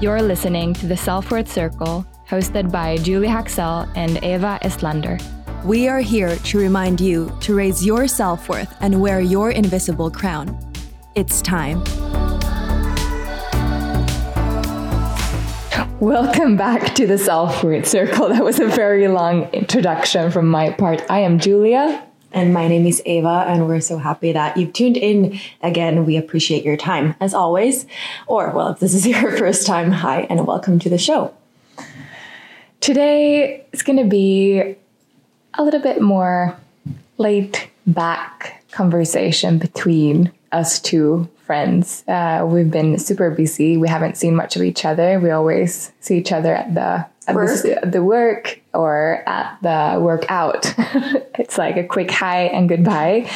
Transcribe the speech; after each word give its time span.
You're 0.00 0.22
listening 0.22 0.74
to 0.74 0.86
the 0.86 0.96
Self 0.96 1.32
Worth 1.32 1.50
Circle, 1.50 2.06
hosted 2.28 2.70
by 2.70 2.98
Julie 2.98 3.26
Haxel 3.26 3.90
and 3.96 4.22
Eva 4.22 4.60
Estlander. 4.62 5.20
We 5.64 5.88
are 5.88 5.98
here 5.98 6.36
to 6.36 6.58
remind 6.58 7.00
you 7.00 7.36
to 7.40 7.56
raise 7.56 7.84
your 7.84 8.06
self 8.06 8.48
worth 8.48 8.72
and 8.80 9.00
wear 9.00 9.20
your 9.20 9.50
invisible 9.50 10.08
crown. 10.08 10.56
It's 11.16 11.42
time. 11.42 11.82
Welcome 15.98 16.56
back 16.56 16.94
to 16.94 17.08
the 17.08 17.18
Self 17.18 17.64
Worth 17.64 17.88
Circle. 17.88 18.28
That 18.28 18.44
was 18.44 18.60
a 18.60 18.68
very 18.68 19.08
long 19.08 19.48
introduction 19.50 20.30
from 20.30 20.46
my 20.46 20.70
part. 20.70 21.02
I 21.10 21.18
am 21.18 21.40
Julia. 21.40 22.07
And 22.32 22.52
my 22.52 22.68
name 22.68 22.86
is 22.86 23.00
Ava, 23.06 23.44
and 23.48 23.66
we're 23.66 23.80
so 23.80 23.96
happy 23.96 24.32
that 24.32 24.56
you've 24.56 24.74
tuned 24.74 24.98
in 24.98 25.40
again. 25.62 26.04
We 26.04 26.16
appreciate 26.16 26.64
your 26.64 26.76
time 26.76 27.14
as 27.20 27.32
always. 27.32 27.86
Or, 28.26 28.50
well, 28.50 28.68
if 28.68 28.80
this 28.80 28.94
is 28.94 29.06
your 29.06 29.36
first 29.36 29.66
time, 29.66 29.90
hi, 29.90 30.26
and 30.28 30.46
welcome 30.46 30.78
to 30.80 30.90
the 30.90 30.98
show. 30.98 31.34
Today 32.80 33.64
is 33.72 33.82
going 33.82 33.98
to 33.98 34.08
be 34.08 34.76
a 35.54 35.64
little 35.64 35.80
bit 35.80 36.00
more 36.02 36.56
laid 37.16 37.58
back 37.86 38.62
conversation 38.70 39.58
between 39.58 40.30
us 40.52 40.80
two 40.80 41.28
friends. 41.46 42.04
Uh, 42.06 42.46
we've 42.46 42.70
been 42.70 42.98
super 42.98 43.30
busy. 43.30 43.78
We 43.78 43.88
haven't 43.88 44.18
seen 44.18 44.36
much 44.36 44.54
of 44.54 44.62
each 44.62 44.84
other. 44.84 45.18
We 45.18 45.30
always 45.30 45.92
see 46.00 46.18
each 46.18 46.30
other 46.30 46.54
at 46.54 46.74
the 46.74 47.06
at 47.28 47.34
the, 47.36 47.80
the 47.84 48.02
work 48.02 48.60
or 48.74 49.22
at 49.26 49.58
the 49.62 50.00
workout. 50.00 50.74
it's 51.38 51.58
like 51.58 51.76
a 51.76 51.84
quick 51.84 52.10
hi 52.10 52.44
and 52.44 52.68
goodbye, 52.68 53.30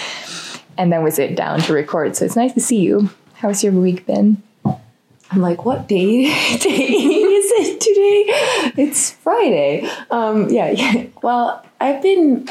and 0.79 0.93
then 0.93 1.03
we 1.03 1.11
sit 1.11 1.37
down 1.37 1.61
to 1.61 1.73
record. 1.73 2.17
So 2.17 2.25
it's 2.25 2.37
nice 2.37 2.55
to 2.55 2.61
see 2.61 2.81
you. 2.81 3.11
How's 3.35 3.63
your 3.63 3.73
week 3.73 4.07
been? 4.07 4.43
I'm 4.65 5.41
like, 5.41 5.65
what 5.65 5.89
day, 5.89 6.25
day 6.59 6.89
is 6.89 7.53
it 7.55 7.81
today? 7.81 8.83
It's 8.83 9.13
Friday. 9.13 9.89
Um, 10.11 10.51
yeah, 10.51 10.71
yeah. 10.77 11.07
Well, 11.23 11.65
I've 11.81 12.03
been 12.03 12.49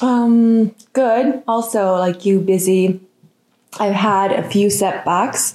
um, 0.00 0.74
good. 0.92 1.42
Also, 1.48 1.96
like 1.96 2.24
you, 2.24 2.40
busy. 2.40 3.00
I've 3.80 3.94
had 3.94 4.32
a 4.32 4.48
few 4.48 4.70
setbacks 4.70 5.54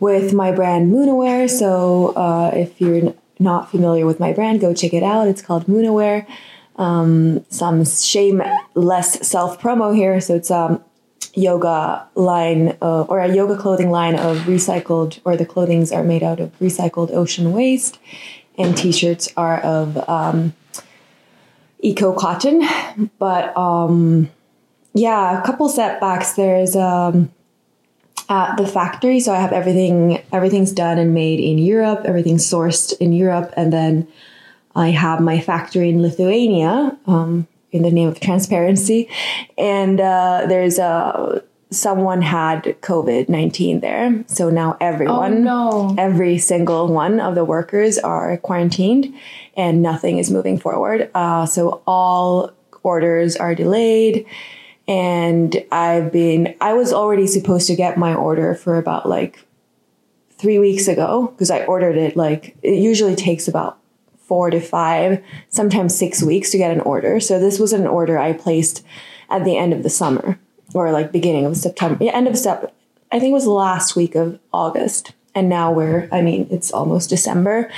with 0.00 0.32
my 0.32 0.50
brand 0.50 0.92
Moonaware. 0.92 1.48
So 1.48 2.08
uh, 2.16 2.50
if 2.54 2.80
you're 2.80 3.14
not 3.42 3.70
familiar 3.70 4.06
with 4.06 4.20
my 4.20 4.32
brand, 4.32 4.60
go 4.60 4.72
check 4.74 4.94
it 4.94 5.02
out. 5.02 5.28
It's 5.28 5.42
called 5.42 5.66
Moonaware. 5.66 6.26
Um, 6.76 7.44
some 7.50 7.84
shameless 7.84 9.12
self 9.14 9.60
promo 9.60 9.94
here. 9.94 10.20
So 10.20 10.34
it's 10.36 10.50
um, 10.50 10.82
yoga 11.34 12.06
line 12.14 12.76
of, 12.80 13.10
or 13.10 13.20
a 13.20 13.32
yoga 13.32 13.56
clothing 13.56 13.90
line 13.90 14.14
of 14.14 14.38
recycled, 14.38 15.20
or 15.24 15.36
the 15.36 15.46
clothings 15.46 15.92
are 15.92 16.04
made 16.04 16.22
out 16.22 16.40
of 16.40 16.56
recycled 16.58 17.10
ocean 17.10 17.52
waste, 17.52 17.98
and 18.58 18.76
t-shirts 18.76 19.28
are 19.36 19.60
of 19.60 20.08
um, 20.08 20.54
eco 21.80 22.12
cotton. 22.12 22.62
But 23.18 23.56
um, 23.56 24.30
yeah, 24.94 25.40
a 25.40 25.44
couple 25.44 25.68
setbacks. 25.68 26.34
There's 26.34 26.76
um, 26.76 27.30
at 28.32 28.56
the 28.56 28.66
factory, 28.66 29.18
so 29.20 29.30
I 29.36 29.40
have 29.46 29.52
everything. 29.60 29.96
Everything's 30.32 30.72
done 30.84 30.98
and 31.02 31.10
made 31.22 31.40
in 31.50 31.56
Europe. 31.72 32.00
Everything's 32.10 32.44
sourced 32.54 32.88
in 33.04 33.10
Europe, 33.12 33.48
and 33.56 33.68
then 33.72 33.94
I 34.86 34.88
have 35.04 35.18
my 35.20 35.38
factory 35.50 35.88
in 35.92 36.02
Lithuania. 36.08 36.74
Um, 37.06 37.46
in 37.72 37.82
the 37.82 37.90
name 37.90 38.08
of 38.08 38.20
transparency, 38.20 39.08
and 39.56 39.98
uh, 39.98 40.44
there's 40.46 40.78
a 40.78 41.42
someone 41.70 42.20
had 42.20 42.76
COVID 42.82 43.30
nineteen 43.30 43.80
there, 43.80 44.24
so 44.26 44.50
now 44.50 44.76
everyone, 44.78 45.42
no. 45.42 45.94
every 45.96 46.36
single 46.36 46.84
one 46.92 47.18
of 47.18 47.34
the 47.34 47.46
workers 47.46 47.96
are 47.98 48.36
quarantined, 48.46 49.04
and 49.56 49.80
nothing 49.80 50.18
is 50.18 50.30
moving 50.30 50.58
forward. 50.60 51.10
Uh, 51.14 51.46
so 51.46 51.80
all 51.86 52.52
orders 52.82 53.36
are 53.36 53.54
delayed, 53.54 54.26
and 54.88 55.64
I've 55.70 56.12
been. 56.12 56.54
I 56.60 56.74
was 56.74 56.92
already 56.92 57.26
supposed 57.26 57.66
to 57.68 57.76
get 57.76 57.96
my 57.96 58.14
order 58.14 58.54
for 58.54 58.76
about 58.76 59.08
like 59.08 59.44
three 60.30 60.58
weeks 60.58 60.88
ago 60.88 61.28
because 61.28 61.50
I 61.50 61.64
ordered 61.64 61.96
it. 61.96 62.16
Like 62.16 62.56
it 62.62 62.78
usually 62.78 63.14
takes 63.14 63.46
about 63.48 63.78
four 64.26 64.50
to 64.50 64.60
five, 64.60 65.22
sometimes 65.48 65.96
six 65.96 66.22
weeks 66.22 66.50
to 66.50 66.58
get 66.58 66.70
an 66.70 66.80
order. 66.80 67.20
So 67.20 67.38
this 67.38 67.58
was 67.58 67.72
an 67.72 67.86
order 67.86 68.18
I 68.18 68.32
placed 68.32 68.84
at 69.28 69.44
the 69.44 69.56
end 69.56 69.72
of 69.72 69.82
the 69.82 69.90
summer 69.90 70.38
or 70.74 70.90
like 70.92 71.12
beginning 71.12 71.44
of 71.44 71.56
September, 71.56 72.02
yeah, 72.04 72.12
end 72.12 72.28
of 72.28 72.36
Sep. 72.36 72.74
I 73.10 73.20
think 73.20 73.30
it 73.30 73.34
was 73.34 73.44
the 73.44 73.50
last 73.50 73.94
week 73.94 74.14
of 74.14 74.38
August. 74.52 75.12
And 75.34 75.48
now 75.48 75.72
we're, 75.72 76.08
I 76.12 76.22
mean, 76.22 76.46
it's 76.50 76.72
almost 76.72 77.10
December. 77.10 77.70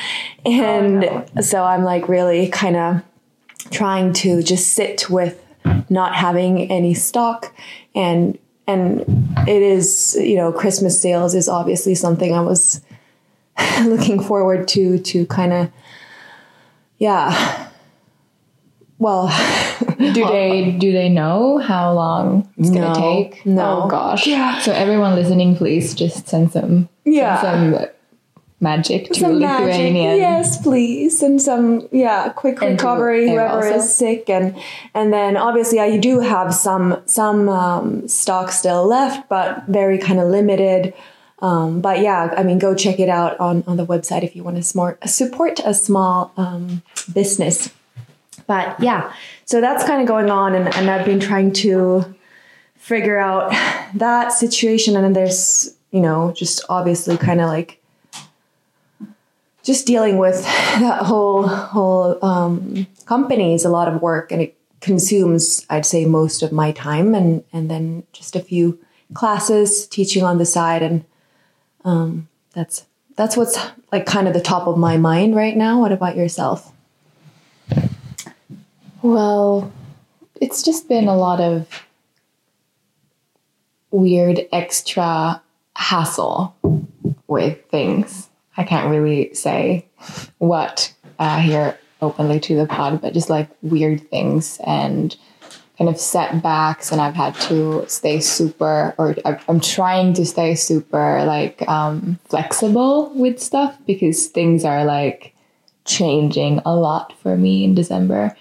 And 0.44 1.04
oh, 1.04 1.40
so 1.40 1.64
I'm 1.64 1.84
like 1.84 2.08
really 2.08 2.48
kind 2.48 2.76
of 2.76 3.02
trying 3.70 4.12
to 4.14 4.42
just 4.42 4.72
sit 4.72 5.08
with 5.08 5.43
not 5.94 6.14
having 6.14 6.70
any 6.70 6.92
stock 6.94 7.40
and 7.94 8.38
and 8.66 9.00
it 9.54 9.62
is 9.74 10.16
you 10.20 10.36
know 10.40 10.50
christmas 10.52 11.00
sales 11.00 11.34
is 11.34 11.48
obviously 11.48 11.94
something 11.94 12.34
i 12.34 12.40
was 12.40 12.80
looking 13.92 14.18
forward 14.30 14.66
to 14.68 14.98
to 15.10 15.24
kind 15.26 15.52
of 15.52 15.70
yeah 16.98 17.68
well 18.98 19.28
Do 19.98 20.26
they 20.26 20.72
do 20.78 20.92
they 20.92 21.08
know 21.08 21.58
how 21.58 21.92
long 21.92 22.48
it's 22.58 22.70
No. 22.70 22.80
gonna 22.80 23.00
take? 23.00 23.46
No. 23.46 23.82
Oh 23.84 23.88
gosh. 23.88 24.26
Yeah. 24.26 24.58
So 24.60 24.72
everyone 24.72 25.14
listening, 25.14 25.56
please 25.56 25.94
just 25.94 26.26
send 26.28 26.52
some 26.52 26.88
Yeah. 27.04 27.40
send 27.40 27.74
some 27.74 27.86
magic 28.64 29.12
to 29.12 29.20
some 29.20 29.38
magic. 29.38 29.94
Yes, 29.94 30.60
please. 30.60 31.22
And 31.22 31.40
some 31.40 31.88
yeah, 31.92 32.30
quick 32.30 32.60
And 32.60 32.72
recovery, 32.72 33.28
whoever 33.30 33.66
also. 33.68 33.76
is 33.76 33.94
sick 33.94 34.28
and 34.28 34.56
and 34.94 35.12
then 35.12 35.36
obviously 35.36 35.78
I 35.78 35.98
do 35.98 36.18
have 36.20 36.52
some 36.52 37.00
some 37.06 37.48
um, 37.48 38.08
stock 38.08 38.50
still 38.50 38.84
left, 38.86 39.28
but 39.28 39.66
very 39.68 39.98
kind 39.98 40.18
of 40.18 40.28
limited. 40.28 40.92
Um, 41.40 41.80
but 41.82 42.00
yeah, 42.00 42.32
I 42.36 42.42
mean, 42.42 42.58
go 42.58 42.74
check 42.74 42.98
it 42.98 43.10
out 43.10 43.38
on, 43.38 43.64
on 43.66 43.76
the 43.76 43.84
website 43.84 44.22
if 44.22 44.34
you 44.34 44.42
want 44.42 44.56
to 44.56 44.62
smart, 44.62 45.06
support 45.06 45.60
a 45.64 45.74
small 45.74 46.32
um, 46.38 46.82
business. 47.12 47.70
But 48.46 48.80
yeah, 48.80 49.12
so 49.44 49.60
that's 49.60 49.84
kind 49.84 50.00
of 50.00 50.08
going 50.08 50.30
on, 50.30 50.54
and, 50.54 50.74
and 50.74 50.88
I've 50.88 51.04
been 51.04 51.20
trying 51.20 51.52
to 51.64 52.14
figure 52.76 53.18
out 53.18 53.52
that 53.94 54.32
situation. 54.32 54.96
And 54.96 55.04
then 55.04 55.12
there's, 55.12 55.74
you 55.90 56.00
know, 56.00 56.32
just 56.32 56.64
obviously 56.68 57.16
kind 57.18 57.40
of 57.40 57.48
like 57.48 57.80
just 59.64 59.86
dealing 59.86 60.18
with 60.18 60.42
that 60.44 61.02
whole 61.02 61.48
whole 61.48 62.24
um, 62.24 62.86
company 63.06 63.54
is 63.54 63.64
a 63.64 63.70
lot 63.70 63.88
of 63.88 64.00
work, 64.00 64.30
and 64.30 64.40
it 64.40 64.56
consumes, 64.80 65.66
I'd 65.70 65.86
say, 65.86 66.04
most 66.04 66.42
of 66.42 66.52
my 66.52 66.70
time, 66.70 67.14
and 67.14 67.42
and 67.52 67.70
then 67.70 68.04
just 68.12 68.36
a 68.36 68.40
few 68.40 68.78
classes, 69.14 69.86
teaching 69.86 70.22
on 70.22 70.38
the 70.38 70.46
side, 70.46 70.82
and 70.82 71.04
um, 71.84 72.28
that's 72.52 72.86
that's 73.16 73.36
what's 73.36 73.58
like 73.90 74.06
kind 74.06 74.28
of 74.28 74.34
the 74.34 74.40
top 74.40 74.68
of 74.68 74.78
my 74.78 74.96
mind 74.96 75.34
right 75.34 75.56
now. 75.56 75.80
What 75.80 75.92
about 75.92 76.16
yourself? 76.16 76.70
Well, 79.02 79.72
it's 80.40 80.62
just 80.62 80.88
been 80.88 81.08
a 81.08 81.16
lot 81.16 81.40
of 81.40 81.68
weird 83.90 84.40
extra 84.52 85.42
hassle 85.76 86.54
with 87.26 87.64
things. 87.70 88.28
I 88.56 88.64
can't 88.64 88.90
really 88.90 89.34
say 89.34 89.86
what 90.38 90.92
uh, 91.18 91.40
here 91.40 91.78
openly 92.00 92.40
to 92.40 92.56
the 92.56 92.66
pod, 92.66 93.00
but 93.00 93.14
just 93.14 93.30
like 93.30 93.48
weird 93.62 94.08
things 94.10 94.60
and 94.66 95.16
kind 95.78 95.90
of 95.90 95.98
setbacks. 95.98 96.92
And 96.92 97.00
I've 97.00 97.14
had 97.14 97.34
to 97.48 97.84
stay 97.88 98.20
super, 98.20 98.94
or 98.98 99.16
I'm 99.48 99.60
trying 99.60 100.14
to 100.14 100.24
stay 100.24 100.54
super 100.54 101.24
like 101.24 101.66
um, 101.68 102.18
flexible 102.26 103.10
with 103.14 103.40
stuff 103.40 103.76
because 103.86 104.26
things 104.26 104.64
are 104.64 104.84
like 104.84 105.34
changing 105.84 106.60
a 106.64 106.74
lot 106.74 107.18
for 107.18 107.36
me 107.36 107.64
in 107.64 107.74
December 107.74 108.36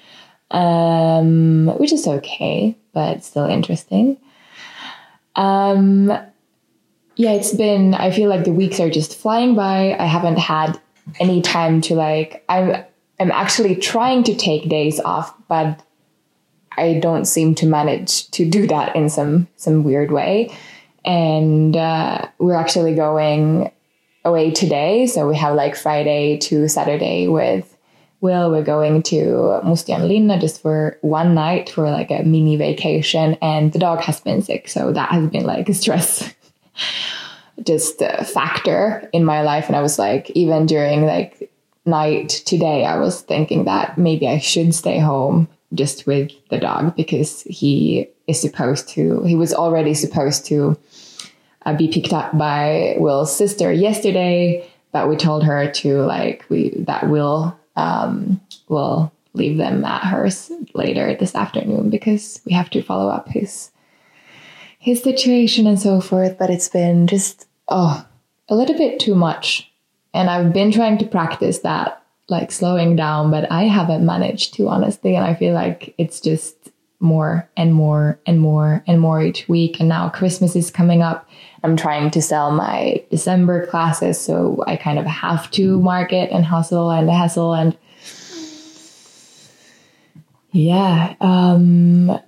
um, 0.53 1.67
which 1.79 1.91
is 1.91 2.07
okay, 2.07 2.77
but 2.93 3.23
still 3.23 3.45
interesting. 3.45 4.17
Um, 5.35 6.13
yeah, 7.15 7.31
it's 7.31 7.53
been. 7.53 7.93
I 7.93 8.11
feel 8.11 8.29
like 8.29 8.43
the 8.43 8.53
weeks 8.53 8.79
are 8.79 8.89
just 8.89 9.15
flying 9.15 9.55
by. 9.55 9.95
I 9.97 10.05
haven't 10.05 10.39
had 10.39 10.79
any 11.19 11.41
time 11.41 11.81
to 11.81 11.95
like. 11.95 12.43
I'm. 12.49 12.83
I'm 13.19 13.31
actually 13.31 13.75
trying 13.75 14.23
to 14.23 14.35
take 14.35 14.69
days 14.69 14.99
off, 14.99 15.33
but 15.47 15.81
I 16.75 16.95
don't 16.95 17.25
seem 17.25 17.55
to 17.55 17.65
manage 17.65 18.29
to 18.31 18.49
do 18.49 18.67
that 18.67 18.95
in 18.95 19.09
some 19.09 19.47
some 19.55 19.83
weird 19.83 20.11
way. 20.11 20.55
And 21.05 21.75
uh, 21.75 22.27
we're 22.39 22.55
actually 22.55 22.95
going 22.95 23.71
away 24.25 24.51
today, 24.51 25.05
so 25.05 25.27
we 25.27 25.35
have 25.35 25.55
like 25.55 25.75
Friday 25.75 26.37
to 26.37 26.67
Saturday 26.67 27.27
with 27.27 27.77
Will. 28.21 28.49
We're 28.49 28.63
going 28.63 29.03
to 29.03 29.61
Mustion 29.63 30.07
Linna 30.07 30.39
just 30.39 30.61
for 30.61 30.97
one 31.01 31.35
night 31.35 31.69
for 31.69 31.89
like 31.91 32.09
a 32.09 32.23
mini 32.23 32.55
vacation, 32.55 33.37
and 33.41 33.71
the 33.71 33.79
dog 33.79 33.99
has 34.01 34.19
been 34.19 34.41
sick, 34.41 34.67
so 34.67 34.91
that 34.93 35.09
has 35.09 35.29
been 35.29 35.45
like 35.45 35.69
a 35.69 35.73
stress. 35.73 36.33
just 37.61 38.01
a 38.01 38.23
factor 38.23 39.07
in 39.13 39.23
my 39.23 39.41
life. 39.41 39.67
And 39.67 39.75
I 39.75 39.81
was 39.81 39.99
like, 39.99 40.29
even 40.31 40.65
during 40.65 41.05
like 41.05 41.51
night 41.85 42.29
today, 42.29 42.85
I 42.85 42.97
was 42.97 43.21
thinking 43.21 43.65
that 43.65 43.97
maybe 43.97 44.27
I 44.27 44.39
should 44.39 44.73
stay 44.73 44.99
home 44.99 45.47
just 45.73 46.05
with 46.05 46.31
the 46.49 46.59
dog 46.59 46.95
because 46.95 47.41
he 47.43 48.09
is 48.27 48.39
supposed 48.39 48.87
to, 48.89 49.23
he 49.23 49.35
was 49.35 49.53
already 49.53 49.93
supposed 49.93 50.45
to 50.45 50.77
uh, 51.65 51.75
be 51.75 51.87
picked 51.87 52.13
up 52.13 52.37
by 52.37 52.95
Will's 52.99 53.35
sister 53.35 53.71
yesterday, 53.71 54.69
but 54.91 55.09
we 55.09 55.15
told 55.15 55.43
her 55.43 55.69
to 55.71 56.01
like, 56.03 56.45
we, 56.49 56.69
that 56.87 57.09
Will, 57.09 57.57
um, 57.75 58.39
will 58.67 59.11
leave 59.33 59.57
them 59.57 59.83
at 59.83 60.03
hers 60.03 60.51
later 60.73 61.15
this 61.15 61.35
afternoon 61.35 61.89
because 61.89 62.41
we 62.45 62.53
have 62.53 62.69
to 62.69 62.83
follow 62.83 63.09
up 63.09 63.27
his 63.29 63.71
his 64.83 65.01
situation 65.01 65.65
and 65.65 65.79
so 65.79 66.01
forth. 66.01 66.37
But 66.37 66.49
it's 66.49 66.67
been 66.67 67.07
just 67.07 67.47
oh 67.69 68.05
a 68.49 68.55
little 68.55 68.77
bit 68.77 68.99
too 68.99 69.15
much, 69.15 69.71
and 70.13 70.29
I've 70.29 70.53
been 70.53 70.71
trying 70.71 70.97
to 70.99 71.05
practice 71.05 71.59
that 71.59 72.03
like 72.29 72.51
slowing 72.51 72.95
down, 72.95 73.31
but 73.31 73.51
I 73.51 73.63
haven't 73.63 74.05
managed 74.05 74.53
to 74.55 74.67
honestly, 74.67 75.15
and 75.15 75.25
I 75.25 75.35
feel 75.35 75.53
like 75.53 75.93
it's 75.97 76.19
just 76.19 76.55
more 76.99 77.49
and 77.57 77.73
more 77.73 78.19
and 78.25 78.39
more 78.39 78.83
and 78.87 78.99
more 78.99 79.21
each 79.21 79.47
week. 79.49 79.79
And 79.79 79.89
now 79.89 80.09
Christmas 80.09 80.55
is 80.55 80.71
coming 80.71 81.01
up. 81.01 81.29
I'm 81.63 81.75
trying 81.75 82.11
to 82.11 82.21
sell 82.21 82.51
my 82.51 83.03
December 83.09 83.67
classes, 83.67 84.19
so 84.19 84.63
I 84.67 84.75
kind 84.75 84.99
of 84.99 85.05
have 85.05 85.49
to 85.51 85.79
market 85.79 86.29
and 86.31 86.45
hustle 86.45 86.89
and 86.89 87.09
hustle 87.09 87.53
and 87.53 87.77
yeah. 90.53 91.15
Um, 91.19 92.19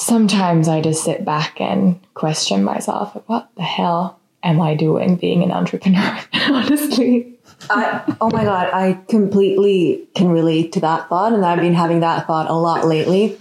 sometimes 0.00 0.66
I 0.66 0.80
just 0.80 1.04
sit 1.04 1.24
back 1.24 1.60
and 1.60 2.00
question 2.14 2.64
myself 2.64 3.14
what 3.26 3.48
the 3.56 3.62
hell 3.62 4.18
am 4.42 4.60
I 4.60 4.74
doing 4.74 5.16
being 5.16 5.42
an 5.42 5.52
entrepreneur? 5.52 6.18
Honestly. 6.32 7.38
I, 7.68 8.16
oh 8.20 8.30
my 8.30 8.42
God, 8.44 8.70
I 8.72 8.94
completely 9.08 10.08
can 10.14 10.30
relate 10.30 10.72
to 10.72 10.80
that 10.80 11.10
thought. 11.10 11.34
And 11.34 11.44
I've 11.44 11.60
been 11.60 11.74
having 11.74 12.00
that 12.00 12.26
thought 12.26 12.48
a 12.48 12.54
lot 12.54 12.86
lately. 12.86 13.38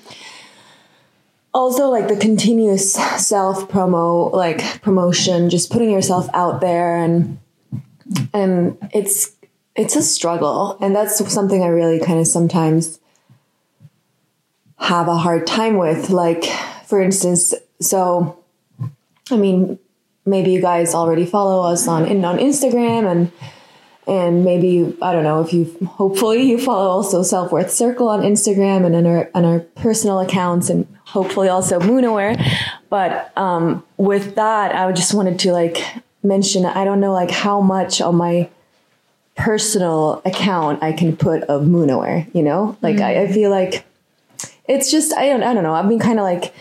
Also, 1.53 1.87
like 1.87 2.09
the 2.09 2.17
continuous 2.17 2.93
self 2.93 3.69
promo, 3.69 4.31
like 4.33 4.81
promotion, 4.81 5.49
just 5.49 5.71
putting 5.71 5.89
yourself 5.89 6.29
out 6.33 6.59
there 6.59 6.97
and, 6.97 7.39
and 8.33 8.77
it's, 8.93 9.31
it's 9.75 9.95
a 9.95 10.01
struggle. 10.01 10.77
And 10.81 10.93
that's 10.93 11.17
something 11.33 11.63
I 11.63 11.67
really 11.67 11.99
kind 11.99 12.19
of 12.19 12.27
sometimes 12.27 12.98
have 14.79 15.07
a 15.07 15.17
hard 15.17 15.45
time 15.45 15.77
with. 15.77 16.09
Like, 16.09 16.45
for 16.85 17.01
instance, 17.01 17.53
so, 17.79 18.43
I 19.31 19.37
mean, 19.37 19.79
maybe 20.25 20.51
you 20.51 20.61
guys 20.61 20.93
already 20.93 21.25
follow 21.25 21.63
us 21.63 21.87
on 21.87 22.03
on 22.23 22.37
Instagram 22.37 23.09
and 23.09 23.31
and 24.07 24.43
maybe 24.43 24.97
I 25.01 25.13
don't 25.13 25.23
know 25.23 25.41
if 25.41 25.53
you 25.53 25.65
hopefully 25.85 26.41
you 26.43 26.57
follow 26.57 26.89
also 26.89 27.21
Self 27.21 27.51
Worth 27.51 27.71
Circle 27.71 28.09
on 28.09 28.21
Instagram 28.21 28.85
and 28.85 28.95
on 28.95 29.05
our 29.05 29.29
on 29.35 29.45
our 29.45 29.59
personal 29.59 30.19
accounts 30.19 30.69
and 30.69 30.87
hopefully 31.05 31.47
also 31.47 31.79
Moonaware. 31.79 32.41
But 32.89 33.31
um, 33.37 33.83
with 33.97 34.35
that, 34.35 34.75
I 34.75 34.91
just 34.91 35.13
wanted 35.13 35.37
to 35.39 35.51
like 35.51 35.83
mention 36.23 36.65
I 36.65 36.83
don't 36.85 36.99
know 36.99 37.13
like 37.13 37.31
how 37.31 37.61
much 37.61 38.01
on 38.01 38.15
my 38.15 38.49
personal 39.35 40.21
account 40.25 40.81
I 40.83 40.91
can 40.91 41.15
put 41.15 41.43
of 41.43 41.63
Moonaware. 41.63 42.33
You 42.33 42.41
know, 42.41 42.77
like 42.81 42.97
mm. 42.97 43.03
I, 43.03 43.23
I 43.23 43.31
feel 43.31 43.51
like 43.51 43.85
it's 44.69 44.89
just 44.89 45.13
I 45.17 45.25
don't 45.25 45.43
I 45.43 45.53
don't 45.53 45.63
know. 45.63 45.73
I've 45.73 45.89
been 45.89 45.99
kind 45.99 46.19
of 46.19 46.23
like 46.23 46.53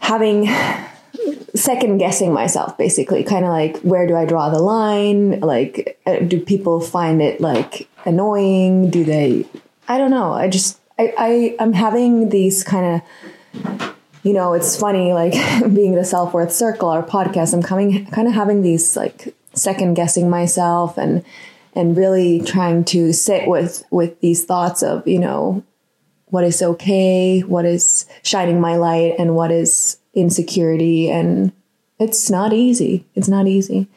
having 0.00 0.48
second 1.54 1.98
guessing 1.98 2.32
myself 2.34 2.76
basically. 2.76 3.24
Kind 3.24 3.44
of 3.44 3.50
like 3.50 3.78
where 3.78 4.06
do 4.06 4.16
i 4.16 4.26
draw 4.26 4.50
the 4.50 4.58
line? 4.58 5.40
Like 5.40 5.98
uh, 6.04 6.18
do 6.18 6.40
people 6.40 6.80
find 6.80 7.22
it 7.22 7.40
like 7.40 7.88
annoying? 8.04 8.90
Do 8.90 9.04
they 9.04 9.46
i 9.88 9.96
don't 9.96 10.10
know. 10.10 10.32
I 10.32 10.48
just 10.48 10.78
i, 10.98 11.14
I 11.16 11.56
i'm 11.60 11.72
having 11.72 12.28
these 12.30 12.64
kind 12.64 13.02
of 13.54 13.94
you 14.22 14.32
know 14.32 14.52
it's 14.52 14.76
funny 14.76 15.12
like 15.12 15.32
being 15.74 15.94
the 15.94 16.04
self-worth 16.04 16.52
circle 16.52 16.88
our 16.88 17.02
podcast 17.02 17.54
i'm 17.54 17.62
coming 17.62 18.04
kind 18.06 18.28
of 18.28 18.34
having 18.34 18.62
these 18.62 18.96
like 18.96 19.34
second 19.54 19.94
guessing 19.94 20.28
myself 20.28 20.98
and 20.98 21.24
and 21.74 21.96
really 21.96 22.40
trying 22.40 22.84
to 22.84 23.12
sit 23.12 23.48
with 23.48 23.84
with 23.90 24.20
these 24.20 24.44
thoughts 24.44 24.82
of 24.82 25.06
you 25.06 25.18
know 25.18 25.62
what 26.30 26.44
is 26.44 26.62
okay, 26.62 27.40
what 27.40 27.64
is 27.64 28.06
shining 28.22 28.60
my 28.60 28.76
light, 28.76 29.14
and 29.18 29.34
what 29.34 29.50
is 29.50 29.98
insecurity. 30.14 31.10
And 31.10 31.52
it's 31.98 32.30
not 32.30 32.52
easy. 32.52 33.06
It's 33.14 33.28
not 33.28 33.46
easy. 33.46 33.88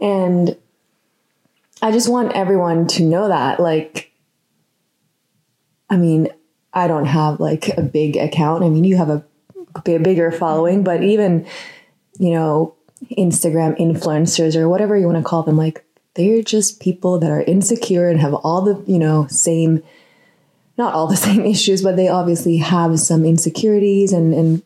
And 0.00 0.56
I 1.82 1.92
just 1.92 2.08
want 2.08 2.32
everyone 2.32 2.86
to 2.88 3.02
know 3.02 3.28
that. 3.28 3.60
Like, 3.60 4.12
I 5.88 5.96
mean, 5.96 6.28
I 6.72 6.88
don't 6.88 7.06
have 7.06 7.40
like 7.40 7.68
a 7.76 7.82
big 7.82 8.16
account. 8.16 8.64
I 8.64 8.68
mean, 8.68 8.84
you 8.84 8.96
have 8.96 9.10
a, 9.10 9.24
a 9.74 9.80
bigger 9.80 10.30
following, 10.32 10.82
but 10.82 11.02
even, 11.02 11.46
you 12.18 12.30
know, 12.30 12.74
Instagram 13.16 13.78
influencers 13.78 14.56
or 14.56 14.68
whatever 14.68 14.96
you 14.96 15.06
want 15.06 15.18
to 15.18 15.24
call 15.24 15.42
them, 15.42 15.56
like, 15.56 15.84
they're 16.14 16.42
just 16.42 16.80
people 16.80 17.18
that 17.18 17.30
are 17.30 17.42
insecure 17.42 18.08
and 18.08 18.18
have 18.18 18.32
all 18.32 18.62
the, 18.62 18.82
you 18.90 18.98
know, 18.98 19.26
same 19.28 19.82
not 20.78 20.94
all 20.94 21.06
the 21.06 21.16
same 21.28 21.44
issues, 21.44 21.82
but 21.82 21.96
they 21.96 22.08
obviously 22.08 22.58
have 22.58 22.98
some 23.00 23.24
insecurities 23.24 24.12
and, 24.12 24.34
and 24.34 24.62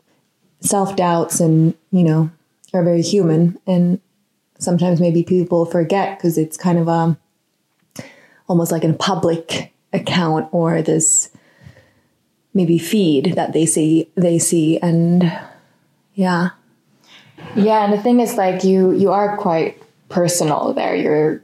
self 0.60 0.96
doubts 0.96 1.40
and, 1.40 1.74
you 1.90 2.04
know, 2.04 2.30
are 2.72 2.84
very 2.84 3.02
human. 3.02 3.58
And 3.66 4.00
sometimes 4.58 5.00
maybe 5.00 5.22
people 5.22 5.66
forget 5.66 6.18
because 6.18 6.38
it's 6.38 6.56
kind 6.56 6.78
of 6.78 6.88
um, 6.88 7.18
almost 8.48 8.72
like 8.72 8.84
a 8.84 8.92
public 8.92 9.72
account 9.92 10.48
or 10.52 10.82
this 10.82 11.30
maybe 12.54 12.78
feed 12.78 13.34
that 13.36 13.52
they 13.52 13.66
see 13.66 14.10
they 14.14 14.38
see. 14.38 14.78
And 14.78 15.32
yeah. 16.14 16.50
Yeah 17.56 17.84
and 17.84 17.92
the 17.92 18.02
thing 18.02 18.20
is 18.20 18.36
like 18.36 18.64
you 18.64 18.92
you 18.92 19.10
are 19.10 19.36
quite 19.36 19.82
personal 20.08 20.74
there. 20.74 20.94
You're 20.94 21.42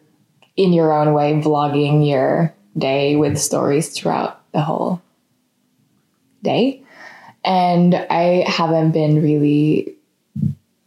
in 0.57 0.73
your 0.73 0.93
own 0.93 1.13
way 1.13 1.33
vlogging 1.35 2.09
your 2.09 2.55
day 2.77 3.17
with 3.17 3.39
stories 3.39 3.89
throughout 3.89 4.43
the 4.57 4.63
whole 4.63 5.03
day. 6.43 6.83
And 7.45 7.95
I 7.95 8.43
haven't 8.49 8.93
been 8.93 9.23
really, 9.23 9.95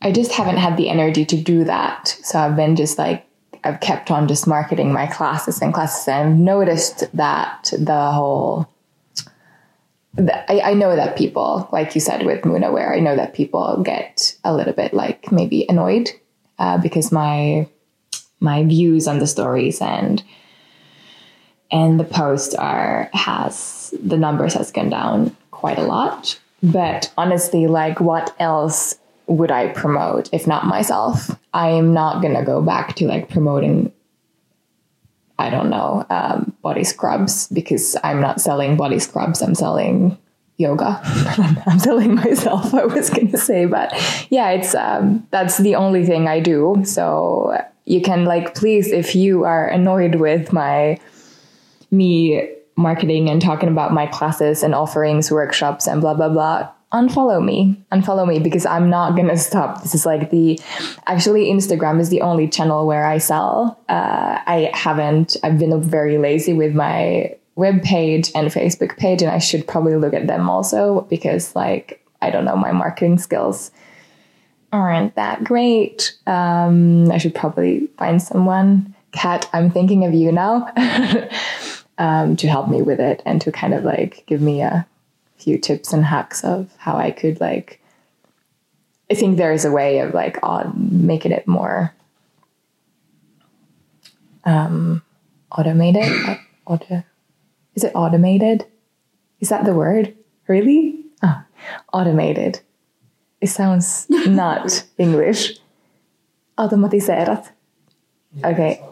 I 0.02 0.12
just 0.12 0.32
haven't 0.32 0.58
had 0.58 0.76
the 0.76 0.90
energy 0.90 1.24
to 1.26 1.38
do 1.38 1.64
that. 1.66 2.18
So 2.24 2.40
I've 2.40 2.56
been 2.56 2.76
just 2.76 2.98
like, 2.98 3.28
I've 3.64 3.80
kept 3.80 4.10
on 4.10 4.28
just 4.28 4.48
marketing 4.48 4.92
my 4.92 5.06
classes 5.06 5.62
and 5.62 5.72
classes. 5.72 6.08
And 6.08 6.18
I've 6.18 6.40
noticed 6.40 7.16
that 7.16 7.72
the 7.78 8.12
whole, 8.12 8.68
I, 10.18 10.62
I 10.72 10.74
know 10.74 10.96
that 10.96 11.16
people, 11.16 11.70
like 11.72 11.94
you 11.94 12.02
said 12.02 12.26
with 12.26 12.42
Moonaware, 12.42 12.98
I 12.98 13.00
know 13.00 13.16
that 13.16 13.36
people 13.36 13.84
get 13.84 14.36
a 14.44 14.52
little 14.52 14.74
bit 14.74 14.96
like 14.96 15.32
maybe 15.32 15.68
annoyed 15.70 16.10
uh, 16.58 16.80
because 16.80 17.12
my 17.12 17.68
my 18.42 18.64
views 18.64 19.06
on 19.06 19.20
the 19.20 19.28
stories 19.28 19.82
and 19.82 20.24
and 21.72 22.00
the 22.00 22.04
post 22.04 22.56
are 22.58 23.10
has 23.14 23.94
the 24.04 24.18
numbers 24.18 24.54
has 24.54 24.72
gone 24.72 24.90
down 24.90 25.36
quite 25.52 25.78
a 25.78 25.84
lot. 25.84 26.40
But 26.62 27.12
honestly 27.18 27.68
like 27.68 28.00
what 28.00 28.36
else 28.40 28.96
would 29.28 29.52
i 29.52 29.68
promote? 29.68 30.30
If 30.34 30.48
not 30.48 30.66
myself 30.66 31.30
i 31.54 31.70
am 31.70 31.94
not 31.94 32.22
gonna 32.22 32.44
go 32.44 32.62
back 32.62 32.96
to 32.96 33.08
like 33.08 33.30
promoting 33.30 33.92
i 35.38 35.50
don't 35.50 35.70
know 35.70 36.06
um, 36.10 36.56
body 36.62 36.84
scrubs 36.84 37.48
because 37.48 37.96
i'm 38.04 38.22
not 38.22 38.42
selling 38.42 38.76
body 38.76 39.00
scrubs. 39.00 39.42
I'm 39.42 39.56
selling 39.56 40.18
yoga. 40.58 41.00
I'm 41.66 41.80
selling 41.80 42.16
myself 42.16 42.74
i 42.74 42.86
was 42.86 43.10
gonna 43.10 43.38
say. 43.38 43.66
But 43.66 43.94
yeah 44.30 44.50
it's 44.50 44.76
um, 44.76 45.28
that's 45.32 45.58
the 45.58 45.76
only 45.76 46.06
thing 46.06 46.28
i 46.28 46.40
do. 46.40 46.82
So 46.84 47.58
you 47.86 48.02
can 48.02 48.26
like 48.26 48.54
please 48.56 48.92
if 48.92 49.16
you 49.16 49.46
are 49.46 49.68
annoyed 49.68 50.16
with 50.16 50.54
my 50.54 51.00
me 51.92 52.50
marketing 52.76 53.30
and 53.30 53.42
talking 53.42 53.70
about 53.70 53.94
my 53.94 54.08
classes 54.08 54.64
and 54.64 54.74
offerings, 54.74 55.32
workshops, 55.32 55.88
and 55.88 56.02
blah, 56.02 56.14
blah, 56.14 56.30
blah, 56.30 56.70
unfollow 56.94 57.44
me. 57.44 57.82
Unfollow 57.92 58.28
me 58.28 58.40
because 58.40 58.66
I'm 58.66 58.90
not 58.90 59.16
going 59.16 59.28
to 59.28 59.38
stop. 59.38 59.82
This 59.82 59.94
is 59.94 60.06
like 60.06 60.32
the, 60.32 60.60
actually, 61.06 61.46
Instagram 61.46 62.00
is 62.00 62.10
the 62.10 62.22
only 62.22 62.48
channel 62.48 62.88
where 62.88 63.06
I 63.06 63.18
sell. 63.18 63.80
Uh, 63.90 64.40
I 64.46 64.72
haven't, 64.74 65.38
I've 65.44 65.60
been 65.60 65.82
very 65.82 66.18
lazy 66.18 66.54
with 66.54 66.74
my 66.74 67.36
web 67.56 67.84
page 67.84 68.32
and 68.34 68.48
Facebook 68.48 68.98
page, 68.98 69.22
and 69.22 69.32
I 69.32 69.40
should 69.40 69.68
probably 69.68 69.96
look 69.98 70.14
at 70.14 70.28
them 70.28 70.50
also 70.50 71.02
because, 71.10 71.56
like, 71.56 72.04
I 72.22 72.30
don't 72.32 72.46
know, 72.46 72.56
my 72.56 72.72
marketing 72.72 73.18
skills 73.18 73.72
aren't 74.72 75.16
that 75.16 75.44
great. 75.44 76.18
Um, 76.28 77.12
I 77.12 77.18
should 77.18 77.36
probably 77.36 77.88
find 77.98 78.22
someone. 78.22 78.96
Kat, 79.12 79.50
I'm 79.54 79.72
thinking 79.72 80.06
of 80.06 80.14
you 80.14 80.32
now. 80.32 80.72
um, 82.00 82.36
to 82.38 82.48
help 82.48 82.70
me 82.70 82.82
with 82.82 83.00
it 83.00 83.22
and 83.26 83.40
to 83.42 83.52
kind 83.52 83.74
of 83.74 83.84
like 83.84 84.24
give 84.26 84.42
me 84.42 84.62
a 84.62 84.88
few 85.38 85.58
tips 85.58 85.94
and 85.94 86.04
hacks 86.04 86.44
of 86.44 86.74
how 86.78 86.98
I 86.98 87.12
could 87.12 87.40
like 87.40 87.80
I 89.12 89.16
think 89.16 89.38
there 89.38 89.52
is 89.52 89.66
a 89.66 89.72
way 89.72 90.00
of 90.00 90.14
like 90.14 90.38
making 90.76 91.32
it 91.32 91.48
more 91.48 91.94
um, 94.46 95.02
automated. 95.52 96.06
Uh, 96.28 96.36
auto, 96.66 97.04
is 97.76 97.84
it 97.84 97.92
automated? 97.96 98.66
Is 99.40 99.50
that 99.50 99.66
the 99.66 99.74
word? 99.74 100.16
Really? 100.48 101.06
Ah, 101.24 101.46
automated. 101.92 102.62
It 103.42 103.48
sounds 103.48 104.06
not 104.28 104.86
English. 104.98 105.58
Automatiserat. 106.58 107.50
Okay. 108.44 108.84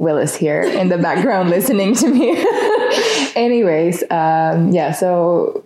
Will 0.00 0.16
is 0.16 0.34
here 0.34 0.62
in 0.62 0.88
the 0.88 0.96
background 0.96 1.50
listening 1.56 1.94
to 1.96 2.08
me. 2.08 2.30
Anyways, 3.36 4.02
um, 4.10 4.70
yeah, 4.70 4.92
so 4.92 5.62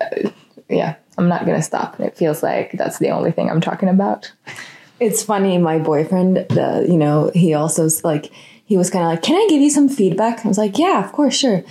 uh, 0.00 0.30
yeah, 0.68 0.96
I'm 1.16 1.28
not 1.28 1.46
gonna 1.46 1.62
stop. 1.62 2.00
It 2.00 2.16
feels 2.16 2.42
like 2.42 2.72
that's 2.72 2.98
the 2.98 3.10
only 3.10 3.30
thing 3.30 3.48
I'm 3.48 3.60
talking 3.60 3.88
about. 3.88 4.32
It's 4.98 5.22
funny. 5.22 5.56
My 5.58 5.78
boyfriend, 5.78 6.36
the 6.36 6.84
you 6.88 6.96
know, 6.96 7.30
he 7.32 7.54
also 7.54 7.88
like 8.02 8.32
he 8.64 8.76
was 8.76 8.90
kind 8.90 9.04
of 9.04 9.10
like, 9.10 9.22
"Can 9.22 9.36
I 9.36 9.46
give 9.48 9.62
you 9.62 9.70
some 9.70 9.88
feedback?" 9.88 10.44
I 10.44 10.48
was 10.48 10.58
like, 10.58 10.76
"Yeah, 10.76 11.04
of 11.04 11.12
course, 11.12 11.36
sure." 11.36 11.62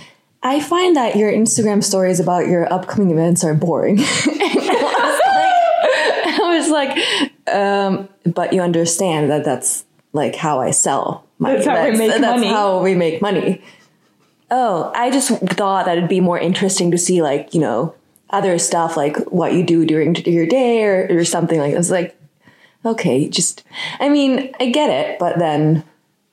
I 0.42 0.60
find 0.60 0.96
that 0.96 1.16
your 1.16 1.30
Instagram 1.30 1.84
stories 1.84 2.18
about 2.18 2.46
your 2.48 2.70
upcoming 2.72 3.10
events 3.10 3.44
are 3.44 3.54
boring. 3.54 3.98
I 6.36 6.58
was 6.58 6.70
like, 6.70 6.96
um, 7.54 8.08
but 8.24 8.54
you 8.54 8.62
understand 8.62 9.30
that 9.30 9.44
that's 9.44 9.84
like 10.12 10.36
how 10.36 10.60
I 10.60 10.70
sell 10.70 11.23
my 11.38 11.54
That's 11.54 11.66
how 11.66 11.84
we 11.84 11.96
make 11.96 12.10
that's 12.10 12.20
money. 12.20 12.46
how 12.48 12.82
we 12.82 12.94
make 12.94 13.20
money. 13.22 13.62
Oh, 14.50 14.92
I 14.94 15.10
just 15.10 15.30
thought 15.30 15.86
that 15.86 15.96
it'd 15.98 16.08
be 16.08 16.20
more 16.20 16.38
interesting 16.38 16.90
to 16.90 16.98
see 16.98 17.22
like, 17.22 17.54
you 17.54 17.60
know, 17.60 17.94
other 18.30 18.58
stuff 18.58 18.96
like 18.96 19.16
what 19.30 19.52
you 19.54 19.64
do 19.64 19.84
during 19.84 20.14
your 20.16 20.46
day 20.46 20.84
or, 20.84 21.08
or 21.10 21.24
something 21.24 21.58
like 21.58 21.72
that. 21.72 21.78
It's 21.78 21.90
like, 21.90 22.16
okay, 22.84 23.28
just, 23.28 23.64
I 24.00 24.08
mean, 24.08 24.54
I 24.60 24.70
get 24.70 24.90
it, 24.90 25.18
but 25.18 25.38
then 25.38 25.82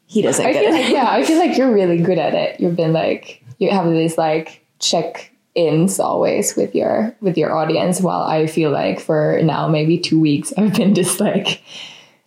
he 0.06 0.22
doesn't 0.22 0.46
I 0.46 0.52
get 0.52 0.66
feel 0.66 0.74
it. 0.76 0.82
like 0.82 0.92
yeah, 0.92 1.08
I 1.10 1.24
feel 1.24 1.40
like 1.40 1.58
you're 1.58 1.72
really 1.74 1.98
good 1.98 2.18
at 2.20 2.34
it. 2.34 2.60
You've 2.60 2.76
been 2.76 2.92
like 2.94 3.42
you 3.60 3.70
have 3.72 3.90
these 3.90 4.18
like 4.18 4.64
check 4.80 5.32
ins 5.56 6.00
always 6.00 6.56
with 6.58 6.76
your 6.76 7.16
with 7.22 7.38
your 7.38 7.56
audience. 7.56 8.02
While 8.02 8.24
I 8.24 8.46
feel 8.48 8.72
like 8.72 9.00
for 9.00 9.40
now 9.42 9.70
maybe 9.70 9.98
two 9.98 10.20
weeks 10.20 10.52
I've 10.58 10.74
been 10.74 10.94
just 10.96 11.22
like 11.22 11.62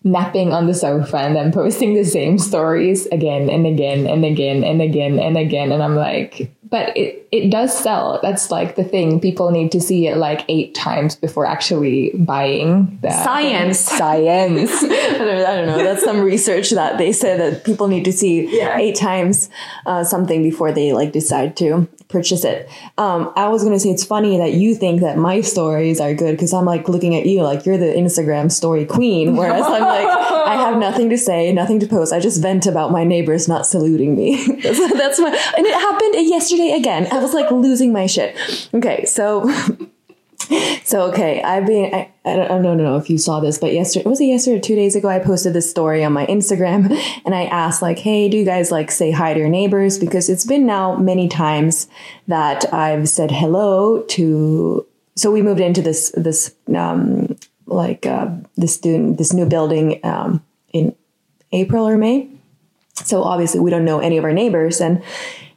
napping 0.05 0.53
on 0.53 0.67
the 0.67 0.75
sofa 0.75 1.17
and 1.17 1.35
then 1.35 1.51
posting 1.51 1.95
the 1.95 2.05
same 2.05 2.39
stories 2.39 3.07
again 3.07 3.49
and 3.49 3.67
again 3.67 4.07
and 4.07 4.25
again 4.25 4.63
and 4.63 4.83
again 4.83 5.19
and 5.19 5.37
again. 5.37 5.73
And 5.73 5.83
I'm 5.83 5.97
like 5.97 6.55
but 6.75 6.97
it 6.97 7.24
it 7.39 7.51
does 7.51 7.77
sell 7.87 8.19
that's 8.23 8.51
like 8.51 8.71
the 8.77 8.85
thing 8.85 9.19
people 9.29 9.51
need 9.51 9.71
to 9.73 9.81
see 9.81 10.07
it 10.07 10.17
like 10.17 10.41
eight 10.49 10.75
times 10.75 11.17
before 11.17 11.45
actually 11.47 12.11
buying 12.15 12.99
Science. 13.11 13.79
science 13.81 14.71
I 14.85 14.89
don't, 15.19 15.47
I 15.51 15.57
don't 15.57 15.67
know. 15.67 15.79
That's 15.89 16.05
some 16.05 16.21
research 16.21 16.71
that 16.71 16.99
they 16.99 17.13
said 17.13 17.41
that 17.41 17.65
people 17.65 17.89
need 17.89 18.05
to 18.05 18.13
see 18.13 18.35
Yeah. 18.59 18.79
eight 18.79 18.97
times 18.97 19.49
uh, 19.87 20.05
something 20.05 20.43
before 20.43 20.71
they 20.73 20.93
like 20.93 21.13
decide 21.13 21.57
to 21.59 21.89
purchase 22.09 22.45
it. 22.45 22.69
Um, 22.99 23.33
I 23.35 23.49
was 23.49 23.65
gonna 23.65 23.81
say 23.81 23.91
it's 23.91 24.05
funny 24.05 24.37
that 24.39 24.53
you 24.53 24.75
think 24.75 25.01
that 25.01 25.17
my 25.19 25.41
stories 25.41 26.01
are 26.01 26.15
good 26.15 26.33
because 26.37 26.53
I'm 26.53 26.65
like 26.65 26.89
looking 26.89 27.15
at 27.17 27.27
you 27.27 27.43
like 27.43 27.67
you're 27.67 27.79
the 27.79 27.93
Instagram 28.05 28.53
story 28.53 28.85
queen, 28.87 29.37
whereas 29.37 29.65
I'm 29.67 29.83
like 29.83 30.07
I 30.53 30.55
have 30.57 30.77
nothing 30.79 31.11
to 31.11 31.19
say, 31.19 31.53
nothing 31.53 31.81
to 31.81 31.87
post. 31.87 32.13
I 32.13 32.21
just 32.21 32.41
vent 32.41 32.67
about 32.67 32.93
my 32.93 33.03
neighbors 33.05 33.49
not 33.49 33.67
saluting 33.67 34.15
me. 34.15 34.29
that's, 34.63 34.93
that's 35.03 35.19
my 35.19 35.31
and 35.57 35.67
it 35.67 35.75
happened 35.75 36.15
yesterday 36.29 36.73
again. 36.77 37.07
Was 37.25 37.33
like 37.33 37.51
losing 37.51 37.93
my 37.93 38.07
shit. 38.07 38.37
Okay, 38.75 39.05
so. 39.07 39.51
So 40.85 41.05
okay, 41.05 41.43
I've 41.43 41.65
been 41.65 41.95
I, 41.95 42.13
I 42.27 42.37
don't, 42.37 42.51
I 42.51 42.63
don't 42.63 42.77
know 42.77 42.99
if 42.99 43.09
you 43.09 43.17
saw 43.17 43.41
this, 43.41 43.57
but 43.57 43.73
yesterday 43.73 44.07
was 44.07 44.21
it 44.21 44.27
yesterday 44.27 44.59
or 44.59 44.61
two 44.61 44.75
days 44.75 44.95
ago? 44.95 45.09
I 45.09 45.19
posted 45.19 45.55
this 45.55 45.71
story 45.71 46.05
on 46.05 46.13
my 46.13 46.27
Instagram, 46.27 46.95
and 47.25 47.35
I 47.35 47.45
asked 47.45 47.81
like, 47.81 47.99
"Hey, 47.99 48.29
do 48.29 48.37
you 48.37 48.45
guys 48.45 48.71
like 48.71 48.91
say 48.91 49.11
hi 49.11 49.33
to 49.33 49.41
your 49.41 49.49
neighbors?" 49.49 49.99
Because 49.99 50.29
it's 50.29 50.45
been 50.45 50.67
now 50.67 50.97
many 50.97 51.29
times 51.29 51.89
that 52.29 52.71
I've 52.75 53.09
said 53.09 53.31
hello 53.31 54.03
to. 54.03 54.87
So 55.17 55.31
we 55.31 55.41
moved 55.41 55.61
into 55.61 55.81
this 55.81 56.13
this 56.15 56.55
um, 56.77 57.37
like 57.67 58.05
uh, 58.05 58.29
this 58.57 58.85
new, 58.85 59.15
this 59.15 59.33
new 59.33 59.47
building 59.47 59.99
um, 60.05 60.45
in 60.75 60.95
April 61.53 61.89
or 61.89 61.97
May. 61.97 62.29
So 62.97 63.23
obviously 63.23 63.61
we 63.61 63.71
don't 63.71 63.85
know 63.85 63.99
any 63.99 64.19
of 64.19 64.25
our 64.25 64.33
neighbors 64.33 64.81
and 64.81 65.03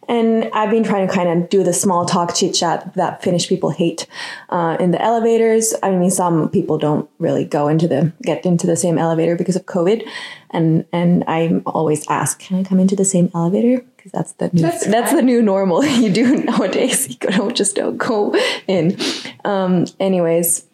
and 0.08 0.50
I've 0.54 0.70
been 0.70 0.84
trying 0.84 1.08
to 1.08 1.14
kind 1.14 1.30
of 1.30 1.50
do 1.50 1.64
the 1.64 1.74
small 1.74 2.06
talk 2.06 2.34
chit 2.34 2.54
chat 2.54 2.94
that 2.94 3.22
Finnish 3.22 3.48
people 3.48 3.72
hate 3.72 4.08
uh, 4.50 4.78
in 4.80 4.92
the 4.92 5.02
elevators. 5.02 5.74
I 5.84 5.92
mean, 5.92 6.10
some 6.12 6.50
people 6.50 6.78
don't 6.78 7.10
really 7.20 7.44
go 7.44 7.68
into 7.68 7.88
the 7.88 8.14
get 8.22 8.46
into 8.46 8.68
the 8.68 8.76
same 8.76 8.98
elevator 8.98 9.36
because 9.36 9.56
of 9.56 9.66
COVID, 9.66 10.08
and 10.52 10.86
and 10.94 11.24
I 11.28 11.62
always 11.66 12.08
ask, 12.08 12.40
can 12.40 12.60
I 12.60 12.64
come 12.64 12.80
into 12.80 12.96
the 12.96 13.06
same 13.06 13.30
elevator? 13.36 13.84
Because 13.98 14.12
that's 14.12 14.32
the 14.34 14.50
new, 14.54 14.62
That's 14.62 14.86
that's, 14.88 15.14
the 15.14 15.22
new 15.22 15.42
normal 15.42 15.84
you 15.86 16.12
do 16.12 16.44
nowadays. 16.44 17.08
You 17.22 17.32
don't 17.32 17.56
just 17.56 17.76
don't 17.76 17.98
go 17.98 18.36
in. 18.68 18.98
Um, 19.44 19.86
anyways, 20.00 20.66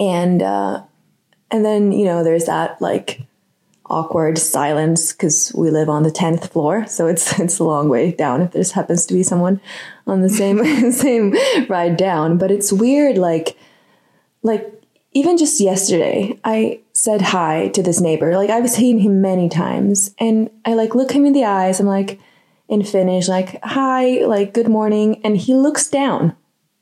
and 0.00 0.42
uh, 0.42 0.82
and 1.50 1.64
then 1.64 1.92
you 1.92 2.04
know 2.04 2.24
there's 2.24 2.46
that 2.46 2.80
like 2.80 3.20
awkward 3.90 4.38
silence 4.38 5.12
because 5.12 5.52
we 5.54 5.70
live 5.70 5.88
on 5.88 6.02
the 6.02 6.10
10th 6.10 6.50
floor 6.50 6.86
so 6.86 7.06
it's 7.06 7.38
it's 7.40 7.58
a 7.58 7.64
long 7.64 7.88
way 7.88 8.12
down 8.12 8.42
if 8.42 8.52
there 8.52 8.64
happens 8.74 9.06
to 9.06 9.14
be 9.14 9.22
someone 9.22 9.60
on 10.06 10.20
the 10.22 10.28
same 10.28 10.92
same 10.92 11.34
ride 11.68 11.96
down. 11.96 12.38
But 12.38 12.50
it's 12.50 12.72
weird 12.72 13.18
like 13.18 13.56
like 14.42 14.72
even 15.12 15.38
just 15.38 15.60
yesterday 15.60 16.38
i 16.44 16.78
said 16.92 17.22
hi 17.22 17.68
to 17.68 17.82
this 17.82 18.00
neighbor. 18.00 18.36
Like 18.36 18.50
i've 18.50 18.70
seen 18.70 18.98
him 18.98 19.20
many 19.20 19.48
times 19.48 20.14
and 20.18 20.50
i 20.64 20.74
like 20.74 20.94
look 20.94 21.12
him 21.12 21.24
in 21.24 21.32
the 21.32 21.44
eyes. 21.44 21.80
I'm 21.80 21.86
like 21.86 22.20
in 22.68 22.84
finnish 22.84 23.28
like 23.28 23.58
hi 23.62 24.24
like 24.26 24.52
good 24.52 24.68
morning 24.68 25.20
and 25.24 25.36
he 25.36 25.54
looks 25.54 25.88
down 25.88 26.36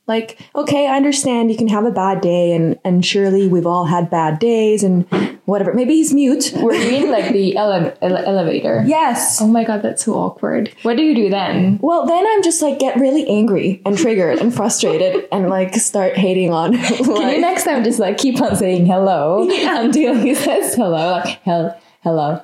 like 0.07 0.39
okay 0.55 0.87
i 0.87 0.95
understand 0.95 1.51
you 1.51 1.57
can 1.57 1.67
have 1.67 1.85
a 1.85 1.91
bad 1.91 2.21
day 2.21 2.53
and 2.53 2.79
and 2.83 3.05
surely 3.05 3.47
we've 3.47 3.65
all 3.67 3.85
had 3.85 4.09
bad 4.09 4.39
days 4.39 4.83
and 4.83 5.05
whatever 5.45 5.73
maybe 5.73 5.93
he's 5.95 6.13
mute 6.13 6.51
Were 6.55 6.73
you 6.73 7.03
in 7.05 7.11
like 7.11 7.31
the 7.33 7.55
ele- 7.57 7.93
ele- 8.01 8.17
elevator? 8.17 8.83
yes 8.87 9.41
Oh 9.41 9.47
my 9.47 9.63
god, 9.63 9.81
that's 9.81 10.03
so 10.03 10.13
awkward. 10.15 10.73
What 10.83 10.97
do 10.97 11.03
you 11.03 11.15
do 11.15 11.29
then? 11.29 11.79
well 11.81 12.05
then 12.05 12.25
i'm 12.27 12.41
just 12.43 12.61
like 12.61 12.79
get 12.79 12.97
really 12.99 13.27
angry 13.27 13.81
and 13.85 13.97
triggered 13.97 14.39
and 14.39 14.53
frustrated 14.53 15.27
and 15.31 15.49
like 15.49 15.73
start 15.75 16.17
hating 16.17 16.51
on 16.51 16.77
Can 16.77 17.31
you 17.35 17.41
next 17.41 17.63
time 17.65 17.83
just 17.83 17.99
like 17.99 18.17
keep 18.17 18.41
on 18.41 18.55
saying 18.55 18.85
hello 18.85 19.47
until 19.49 20.15
he 20.15 20.33
says 20.35 20.75
hello? 20.75 21.11
Like 21.23 21.41
hell, 21.43 21.79
hello, 22.03 22.41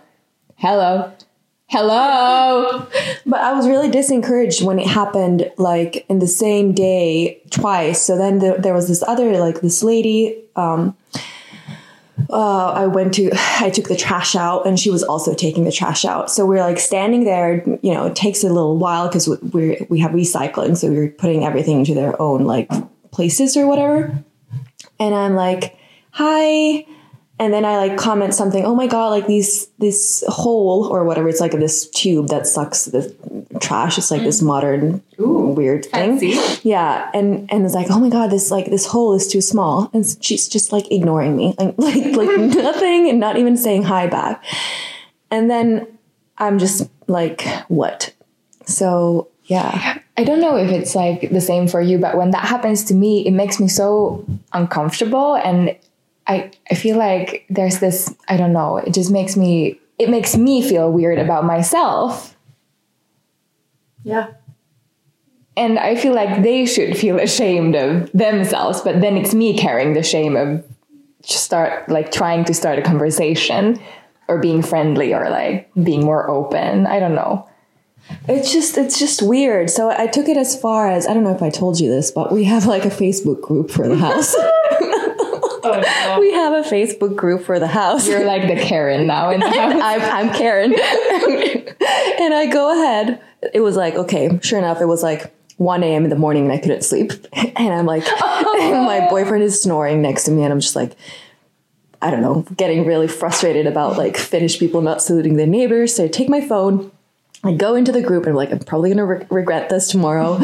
hello, 0.56 1.12
hello. 1.74 2.86
But 3.26 3.42
I 3.42 3.54
was 3.54 3.68
really 3.68 3.90
disencouraged 3.90 4.62
when 4.62 4.78
it 4.78 4.86
happened 4.86 5.52
like 5.58 6.06
in 6.08 6.20
the 6.20 6.28
same 6.28 6.74
day 6.74 7.42
twice. 7.50 8.00
So 8.00 8.16
then 8.16 8.38
there, 8.38 8.58
there 8.60 8.76
was 8.76 8.88
this 8.88 9.02
other 9.08 9.36
like 9.40 9.62
this 9.62 9.82
lady. 9.82 10.40
Um, 10.56 10.96
uh, 12.30 12.72
I 12.74 12.86
went 12.86 13.16
to 13.16 13.32
I 13.60 13.72
took 13.72 13.88
the 13.88 13.96
trash 13.96 14.36
out 14.36 14.68
and 14.68 14.80
she 14.80 14.92
was 14.92 15.02
also 15.02 15.34
taking 15.34 15.64
the 15.64 15.72
trash 15.72 16.06
out. 16.06 16.30
So 16.30 16.46
we're 16.46 16.62
like 16.62 16.78
standing 16.78 17.24
there. 17.24 17.64
You 17.82 17.94
know, 17.96 18.06
it 18.06 18.16
takes 18.16 18.44
a 18.44 18.50
little 18.50 18.78
while 18.78 19.08
because 19.08 19.28
we 19.28 19.84
we 19.90 20.00
have 20.00 20.12
recycling, 20.12 20.78
so 20.78 20.90
we're 20.90 21.10
putting 21.10 21.44
everything 21.44 21.80
into 21.80 21.96
their 21.96 22.22
own 22.22 22.44
like 22.44 22.70
places 23.10 23.58
or 23.58 23.66
whatever. 23.66 24.24
And 25.00 25.16
I'm 25.16 25.34
like, 25.34 25.76
hi. 26.12 26.86
And 27.44 27.54
then 27.54 27.66
I 27.66 27.76
like 27.76 27.98
comment 27.98 28.34
something, 28.34 28.64
oh 28.64 28.74
my 28.74 28.88
god, 28.88 29.10
like 29.10 29.28
these 29.28 29.68
this 29.78 30.24
hole 30.30 30.86
or 30.86 31.04
whatever, 31.04 31.28
it's 31.28 31.42
like 31.42 31.52
this 31.52 31.90
tube 31.90 32.30
that 32.30 32.48
sucks 32.48 32.86
the 32.86 33.14
trash. 33.60 33.98
It's 33.98 34.10
like 34.10 34.22
this 34.22 34.42
mm. 34.42 34.46
modern 34.46 35.04
weird 35.18 35.84
thing. 35.84 36.20
fancy. 36.20 36.40
Yeah. 36.64 37.12
And 37.14 37.52
and 37.52 37.66
it's 37.66 37.76
like, 37.76 37.88
oh 37.90 38.00
my 38.00 38.08
god, 38.08 38.32
this 38.32 38.50
like 38.50 38.68
this 38.68 38.86
hole 38.86 39.14
is 39.14 39.28
too 39.28 39.42
small. 39.42 39.90
And 39.94 40.06
she's 40.22 40.48
just 40.48 40.72
like 40.72 40.90
ignoring 40.90 41.36
me. 41.36 41.54
Like 41.60 41.76
like 41.78 42.16
like 42.16 42.38
nothing 42.38 43.10
and 43.10 43.20
not 43.20 43.36
even 43.36 43.58
saying 43.58 43.84
hi 43.84 44.08
back. 44.08 44.42
And 45.30 45.52
then 45.52 45.86
I'm 46.38 46.60
just 46.60 46.90
like, 47.08 47.46
what? 47.68 48.14
So 48.66 49.28
yeah. 49.48 50.00
I 50.16 50.24
don't 50.24 50.40
know 50.40 50.56
if 50.56 50.72
it's 50.72 50.96
like 50.96 51.30
the 51.30 51.42
same 51.42 51.68
for 51.68 51.82
you, 51.82 51.98
but 51.98 52.16
when 52.16 52.32
that 52.32 52.46
happens 52.46 52.86
to 52.86 52.94
me, 52.94 53.28
it 53.28 53.32
makes 53.32 53.60
me 53.60 53.68
so 53.68 54.26
uncomfortable 54.54 55.36
and 55.36 55.76
I 56.28 56.52
I 56.70 56.76
feel 56.76 56.98
like 56.98 57.46
there's 57.50 57.80
this 57.80 58.14
I 58.28 58.38
don't 58.38 58.54
know, 58.54 58.78
it 58.78 58.94
just 58.94 59.12
makes 59.12 59.36
me 59.36 59.80
it 60.00 60.10
makes 60.10 60.36
me 60.36 60.62
feel 60.68 60.92
weird 60.92 61.20
about 61.20 61.46
myself. 61.46 62.36
Yeah. 64.04 64.32
And 65.56 65.78
I 65.78 65.96
feel 65.96 66.14
like 66.14 66.42
they 66.42 66.66
should 66.66 66.98
feel 66.98 67.20
ashamed 67.20 67.76
of 67.76 68.12
themselves, 68.12 68.82
but 68.82 69.02
then 69.02 69.18
it's 69.18 69.34
me 69.36 69.56
carrying 69.56 69.94
the 69.94 70.02
shame 70.02 70.36
of 70.36 70.64
start 71.24 71.88
like 71.90 72.12
trying 72.12 72.44
to 72.46 72.54
start 72.54 72.80
a 72.80 72.82
conversation 72.82 73.80
or 74.28 74.40
being 74.40 74.62
friendly 74.62 75.14
or 75.14 75.30
like 75.30 75.70
being 75.84 76.04
more 76.04 76.30
open. 76.30 76.88
I 76.88 77.00
don't 77.00 77.16
know. 77.16 77.48
It's 78.28 78.52
just 78.52 78.78
it's 78.78 79.00
just 79.00 79.22
weird. 79.22 79.70
So 79.70 79.90
I 79.90 80.08
took 80.08 80.28
it 80.28 80.38
as 80.38 80.60
far 80.60 80.90
as 80.90 81.08
I 81.08 81.14
don't 81.14 81.24
know 81.24 81.36
if 81.36 81.42
I 81.42 81.50
told 81.50 81.80
you 81.80 81.90
this, 81.90 82.12
but 82.12 82.32
we 82.32 82.44
have 82.46 82.66
like 82.66 82.86
a 82.86 82.90
Facebook 82.90 83.42
group 83.42 83.72
for 83.72 83.88
the 83.88 83.98
house. 83.98 84.36
no. 85.64 85.82
Oh, 85.86 86.18
we 86.20 86.32
have 86.34 86.54
a 86.54 86.68
Facebook 86.68 87.16
group 87.16 87.44
for 87.44 87.60
the 87.60 87.68
house. 87.68 88.08
You're 88.08 88.26
like 88.26 88.48
the 88.48 88.62
Karen 88.62 89.08
now 89.08 89.30
in 89.30 89.40
the 89.42 89.50
house. 89.50 89.82
I'm, 89.84 90.02
I'm 90.02 90.34
Karen. 90.34 90.74
and 90.74 92.34
I 92.34 92.50
go 92.52 92.72
ahead. 92.72 93.22
It 93.54 93.62
was 93.62 93.76
like, 93.76 93.96
okay, 93.96 94.40
sure 94.42 94.60
enough, 94.60 94.82
it 94.82 94.86
was 94.86 95.04
like 95.04 95.34
1 95.58 95.84
a.m. 95.84 96.04
in 96.04 96.10
the 96.10 96.16
morning 96.16 96.44
and 96.44 96.52
I 96.52 96.58
couldn't 96.58 96.84
sleep. 96.84 97.12
And 97.34 97.74
I'm 97.74 97.86
like, 97.86 98.04
and 98.08 98.86
my 98.86 99.08
boyfriend 99.10 99.44
is 99.44 99.62
snoring 99.62 100.02
next 100.02 100.24
to 100.26 100.32
me 100.32 100.44
and 100.44 100.52
I'm 100.52 100.60
just 100.60 100.76
like, 100.76 100.96
I 102.02 102.12
don't 102.12 102.22
know, 102.22 102.46
getting 102.58 102.86
really 102.86 103.08
frustrated 103.08 103.66
about 103.66 103.98
like 103.98 104.18
Finnish 104.18 104.60
people 104.60 104.82
not 104.82 105.02
saluting 105.02 105.38
their 105.38 105.48
neighbors. 105.48 105.96
So 105.96 106.06
I 106.06 106.08
take 106.08 106.28
my 106.30 106.42
phone, 106.42 106.92
I 107.44 107.54
go 107.54 107.76
into 107.76 107.92
the 107.92 108.02
group 108.02 108.24
and 108.24 108.32
I'm 108.32 108.36
like, 108.36 108.52
I'm 108.52 108.60
probably 108.60 108.90
going 108.90 108.98
to 108.98 109.06
re- 109.06 109.28
regret 109.30 109.70
this 109.70 109.88
tomorrow. 109.90 110.40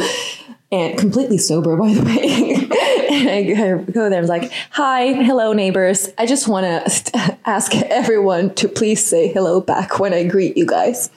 and 0.71 0.97
completely 0.97 1.37
sober, 1.37 1.75
by 1.75 1.93
the 1.93 2.03
way. 2.03 2.98
And 3.09 3.29
I 3.59 3.77
go 3.91 4.09
there. 4.09 4.21
I'm 4.21 4.27
like, 4.27 4.51
"Hi, 4.71 5.13
hello, 5.13 5.53
neighbors. 5.53 6.09
I 6.17 6.25
just 6.25 6.47
want 6.47 6.65
to 6.65 7.37
ask 7.45 7.75
everyone 7.75 8.53
to 8.55 8.67
please 8.67 9.05
say 9.05 9.27
hello 9.27 9.61
back 9.61 9.99
when 9.99 10.13
I 10.13 10.27
greet 10.27 10.57
you 10.57 10.65
guys." 10.65 11.09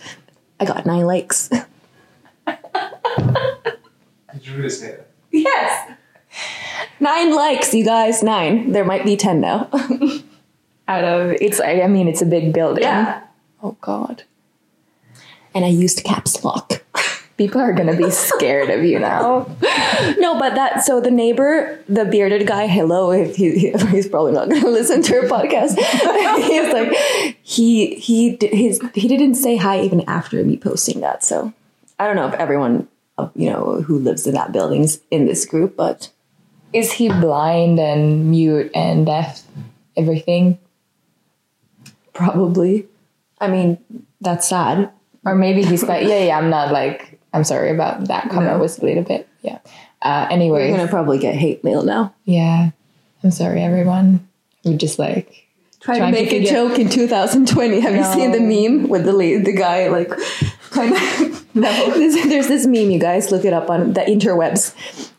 I 0.60 0.64
got 0.64 0.86
nine 0.86 1.06
likes. 1.06 1.48
Did 1.48 1.64
you 4.46 4.56
really 4.56 4.70
say 4.70 4.92
that? 4.92 5.08
Yes, 5.30 5.92
nine 7.00 7.34
likes, 7.34 7.74
you 7.74 7.84
guys. 7.84 8.22
Nine. 8.22 8.72
There 8.72 8.84
might 8.84 9.04
be 9.04 9.16
ten 9.16 9.40
now. 9.40 9.68
Out 10.88 11.04
of 11.04 11.32
it's 11.40 11.58
like 11.58 11.82
I 11.82 11.86
mean 11.86 12.08
it's 12.08 12.22
a 12.22 12.26
big 12.26 12.52
building. 12.52 12.84
Yeah. 12.84 13.22
Oh 13.62 13.76
God. 13.80 14.24
and 15.54 15.64
I 15.64 15.68
used 15.68 16.02
caps 16.04 16.44
lock. 16.44 16.82
People 17.36 17.60
are 17.60 17.72
gonna 17.72 17.96
be 17.96 18.10
scared 18.10 18.70
of 18.70 18.84
you 18.84 18.98
now. 18.98 19.46
No, 20.18 20.38
but 20.38 20.54
that 20.54 20.84
so 20.84 21.00
the 21.00 21.10
neighbor, 21.10 21.80
the 21.88 22.04
bearded 22.04 22.46
guy, 22.46 22.66
hello, 22.66 23.10
if 23.10 23.36
he, 23.36 23.70
he's 23.90 24.08
probably 24.08 24.32
not 24.32 24.48
to 24.50 24.68
listen 24.68 25.02
to 25.02 25.16
our 25.16 25.22
podcast. 25.24 25.76
he's 26.42 26.72
like 26.72 27.36
he 27.42 27.94
he 27.96 28.38
his 28.40 28.80
he 28.94 29.08
didn't 29.08 29.34
say 29.34 29.56
hi 29.56 29.80
even 29.80 30.02
after 30.08 30.44
me 30.44 30.56
posting 30.56 31.00
that. 31.00 31.24
So 31.24 31.52
I 31.98 32.06
don't 32.06 32.16
know 32.16 32.28
if 32.28 32.34
everyone 32.34 32.86
uh, 33.18 33.28
you 33.34 33.50
know 33.50 33.82
who 33.82 33.98
lives 33.98 34.26
in 34.26 34.34
that 34.34 34.52
building's 34.52 35.00
in 35.10 35.26
this 35.26 35.44
group, 35.46 35.76
but 35.76 36.10
Is 36.72 36.92
he 36.92 37.08
blind 37.08 37.78
and 37.78 38.30
mute 38.30 38.70
and 38.74 39.06
deaf? 39.06 39.42
Everything? 39.96 40.58
probably. 42.12 42.86
I 43.40 43.48
mean, 43.48 43.78
that's 44.20 44.48
sad. 44.48 44.90
Or 45.24 45.34
maybe 45.34 45.62
he's 45.62 45.82
like, 45.82 46.06
yeah, 46.06 46.24
yeah, 46.24 46.38
I'm 46.38 46.50
not 46.50 46.72
like, 46.72 47.18
I'm 47.32 47.44
sorry 47.44 47.70
about 47.70 48.08
that 48.08 48.28
comment 48.30 48.52
No. 48.52 48.58
was 48.58 48.78
a 48.78 48.84
little 48.84 49.02
bit, 49.02 49.28
yeah. 49.42 49.58
Uh, 50.02 50.26
We're 50.30 50.68
gonna 50.70 50.88
probably 50.88 51.18
get 51.18 51.34
hate 51.34 51.62
mail 51.64 51.82
now. 51.82 52.12
yeah, 52.24 52.70
I'm 53.22 53.30
sorry, 53.30 53.62
everyone. 53.62 54.28
We 54.64 54.76
just 54.76 54.98
like, 54.98 55.46
Trying 55.80 55.96
to 55.96 56.00
Trying 56.00 56.14
to 56.14 56.20
make 56.20 56.32
a 56.32 56.44
joke 56.48 56.78
in 56.78 56.88
2020. 56.88 57.80
Have 57.80 57.94
you 57.96 58.04
seen 58.04 58.30
the 58.30 58.40
meme 58.40 58.88
with 58.88 59.04
the 59.04 59.12
the 59.38 59.52
guy 59.52 59.88
like 59.88 60.10
kind 60.70 60.94
of? 60.94 61.54
no. 61.56 61.90
There's, 61.98 62.14
there's 62.28 62.46
this 62.48 62.66
meme, 62.66 62.90
you 62.90 63.00
guys. 63.00 63.32
Look 63.32 63.44
it 63.44 63.52
up 63.52 63.68
on 63.68 63.92
the 63.94 64.00
interwebs. 64.02 64.74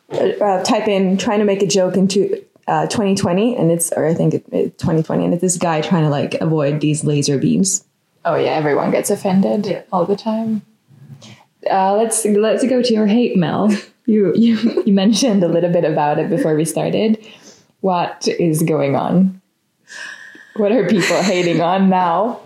Uh, 0.10 0.43
uh, 0.43 0.63
type 0.63 0.88
in 0.88 1.17
trying 1.17 1.39
to 1.39 1.46
make 1.46 1.62
a 1.62 1.67
joke 1.67 1.98
into 1.98 2.41
uh, 2.67 2.88
2020, 2.88 3.58
and 3.58 3.72
it's 3.72 3.91
or 3.91 4.05
I 4.05 4.13
think 4.13 4.36
it, 4.36 4.46
it, 4.53 4.77
2020, 4.77 5.25
and 5.25 5.34
it's 5.34 5.41
this 5.41 5.58
guy 5.58 5.82
trying 5.82 6.03
to 6.03 6.10
like 6.10 6.36
avoid 6.36 6.79
these 6.79 7.03
laser 7.03 7.38
beams. 7.38 7.84
oh 8.24 8.36
yeah, 8.36 8.51
everyone 8.51 8.89
gets 8.91 9.10
offended 9.10 9.84
all 9.91 10.05
the 10.05 10.15
time. 10.15 10.62
Uh, 11.70 11.96
let's 11.96 12.25
let's 12.25 12.65
go 12.67 12.82
to 12.82 12.93
your 12.93 13.08
hate 13.08 13.38
mail. 13.38 13.70
You 14.05 14.34
you 14.36 14.84
you 14.86 14.93
mentioned 14.93 15.43
a 15.43 15.48
little 15.48 15.72
bit 15.72 15.86
about 15.86 16.20
it 16.20 16.29
before 16.29 16.55
we 16.55 16.65
started. 16.65 17.17
What 17.82 18.27
is 18.27 18.62
going 18.63 18.96
on? 18.96 19.41
What 20.58 20.72
are 20.72 20.86
people 20.88 21.22
hating 21.24 21.62
on 21.62 21.89
now? 21.89 22.41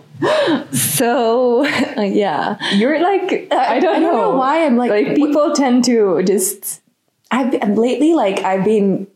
So 0.71 1.65
uh, 1.65 2.01
yeah, 2.01 2.57
You're 2.75 2.99
like 3.01 3.47
I 3.51 3.79
don't, 3.79 3.95
I 3.95 3.99
don't 3.99 4.01
know 4.03 4.35
why 4.35 4.65
I'm 4.65 4.77
like- 4.77 4.91
like 4.91 5.15
people 5.15 5.53
tend 5.53 5.83
to 5.85 6.21
just 6.23 6.81
I've 7.31 7.53
lately 7.77 8.13
like 8.13 8.39
I've 8.43 8.63
been 8.63 9.07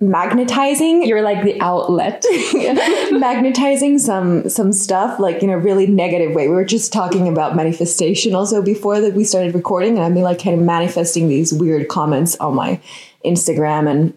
magnetizing 0.00 1.04
you're 1.04 1.22
like 1.22 1.44
the 1.44 1.60
outlet. 1.60 2.24
magnetizing 3.12 3.98
some 3.98 4.48
some 4.48 4.72
stuff 4.72 5.20
like 5.20 5.42
in 5.42 5.50
a 5.50 5.58
really 5.58 5.86
negative 5.86 6.34
way. 6.34 6.48
We 6.48 6.54
were 6.54 6.64
just 6.64 6.92
talking 6.92 7.28
about 7.28 7.54
manifestation 7.54 8.34
also 8.34 8.62
before 8.62 9.00
that 9.00 9.14
we 9.14 9.24
started 9.24 9.54
recording, 9.54 9.96
and 9.96 10.04
I've 10.04 10.14
been 10.14 10.22
like 10.22 10.42
kind 10.42 10.58
of 10.58 10.64
manifesting 10.64 11.28
these 11.28 11.52
weird 11.52 11.88
comments 11.88 12.36
on 12.36 12.54
my 12.54 12.80
Instagram 13.24 13.88
and 13.90 14.16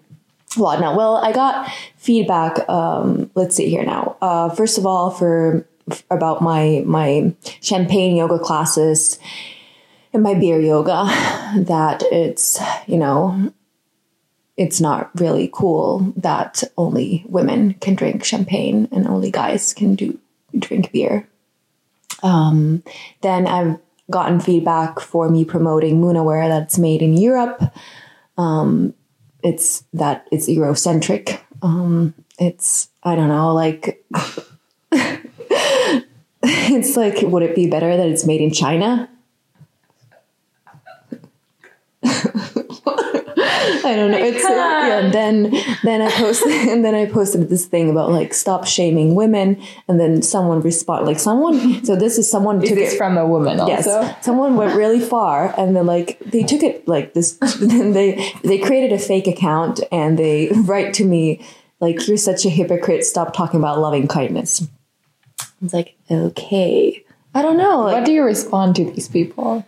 whatnot. 0.55 0.95
Well, 0.95 1.17
I 1.17 1.31
got 1.31 1.69
feedback. 1.97 2.67
Um, 2.69 3.29
let's 3.35 3.55
see 3.55 3.69
here 3.69 3.83
now. 3.83 4.15
Uh, 4.21 4.49
first 4.49 4.77
of 4.77 4.85
all, 4.85 5.11
for 5.11 5.65
about 6.09 6.41
my 6.41 6.83
my 6.85 7.33
champagne 7.61 8.15
yoga 8.15 8.39
classes 8.39 9.19
and 10.13 10.23
my 10.23 10.33
beer 10.33 10.59
yoga, 10.61 11.05
that 11.57 12.03
it's 12.11 12.59
you 12.87 12.97
know 12.97 13.51
it's 14.55 14.79
not 14.79 15.09
really 15.19 15.49
cool 15.51 16.13
that 16.15 16.63
only 16.77 17.25
women 17.27 17.73
can 17.75 17.95
drink 17.95 18.23
champagne 18.23 18.87
and 18.91 19.07
only 19.07 19.31
guys 19.31 19.73
can 19.73 19.95
do 19.95 20.19
drink 20.57 20.91
beer. 20.91 21.27
Um, 22.21 22.83
then 23.21 23.47
I've 23.47 23.79
gotten 24.11 24.39
feedback 24.39 24.99
for 24.99 25.29
me 25.29 25.43
promoting 25.43 25.99
Moonaware 25.99 26.47
that's 26.47 26.77
made 26.77 27.01
in 27.01 27.17
Europe. 27.17 27.73
Um, 28.37 28.93
it's 29.41 29.83
that 29.93 30.27
it's 30.31 30.47
Eurocentric. 30.47 31.39
Um, 31.61 32.13
it's 32.39 32.89
I 33.03 33.15
don't 33.15 33.29
know, 33.29 33.53
like 33.53 34.05
it's 36.43 36.95
like 36.95 37.21
would 37.21 37.43
it 37.43 37.55
be 37.55 37.67
better 37.67 37.97
that 37.97 38.07
it's 38.07 38.25
made 38.25 38.41
in 38.41 38.51
China? 38.51 39.09
I 43.85 43.95
don't 43.95 44.11
know. 44.11 44.17
It's 44.17 44.43
uh, 44.43 44.49
yeah. 44.49 44.99
And 44.99 45.13
then 45.13 45.51
then 45.83 46.01
I 46.01 46.11
posted 46.11 46.51
and 46.69 46.83
then 46.83 46.95
I 46.95 47.05
posted 47.05 47.49
this 47.49 47.65
thing 47.65 47.89
about 47.89 48.11
like 48.11 48.33
stop 48.33 48.65
shaming 48.65 49.15
women, 49.15 49.61
and 49.87 49.99
then 49.99 50.21
someone 50.21 50.61
respond 50.61 51.05
like 51.05 51.19
someone. 51.19 51.83
So 51.85 51.95
this 51.95 52.17
is 52.17 52.29
someone 52.29 52.61
Is 52.61 52.69
took 52.69 52.77
this 52.77 52.93
it 52.93 52.97
from 52.97 53.17
a 53.17 53.25
woman 53.25 53.59
also? 53.59 53.71
Yes, 53.71 54.25
someone 54.25 54.55
went 54.55 54.75
really 54.75 54.99
far, 54.99 55.53
and 55.57 55.75
then 55.75 55.85
like 55.85 56.19
they 56.19 56.43
took 56.43 56.63
it 56.63 56.87
like 56.87 57.13
this. 57.13 57.33
Then 57.59 57.93
they 57.99 58.33
they 58.43 58.57
created 58.57 58.91
a 58.93 58.99
fake 58.99 59.27
account, 59.27 59.81
and 59.91 60.17
they 60.17 60.49
write 60.65 60.93
to 60.95 61.05
me 61.05 61.45
like, 61.79 62.07
"You're 62.07 62.17
such 62.17 62.45
a 62.45 62.49
hypocrite. 62.49 63.05
Stop 63.05 63.33
talking 63.33 63.59
about 63.59 63.79
loving 63.79 64.07
kindness." 64.07 64.67
I 65.39 65.45
was 65.61 65.73
like, 65.73 65.95
"Okay." 66.09 67.03
I 67.35 67.41
don't 67.41 67.57
know. 67.57 67.81
Like, 67.81 67.95
What 67.95 68.05
do 68.05 68.11
you 68.11 68.23
respond 68.23 68.75
to 68.75 68.85
these 68.85 69.07
people? 69.07 69.65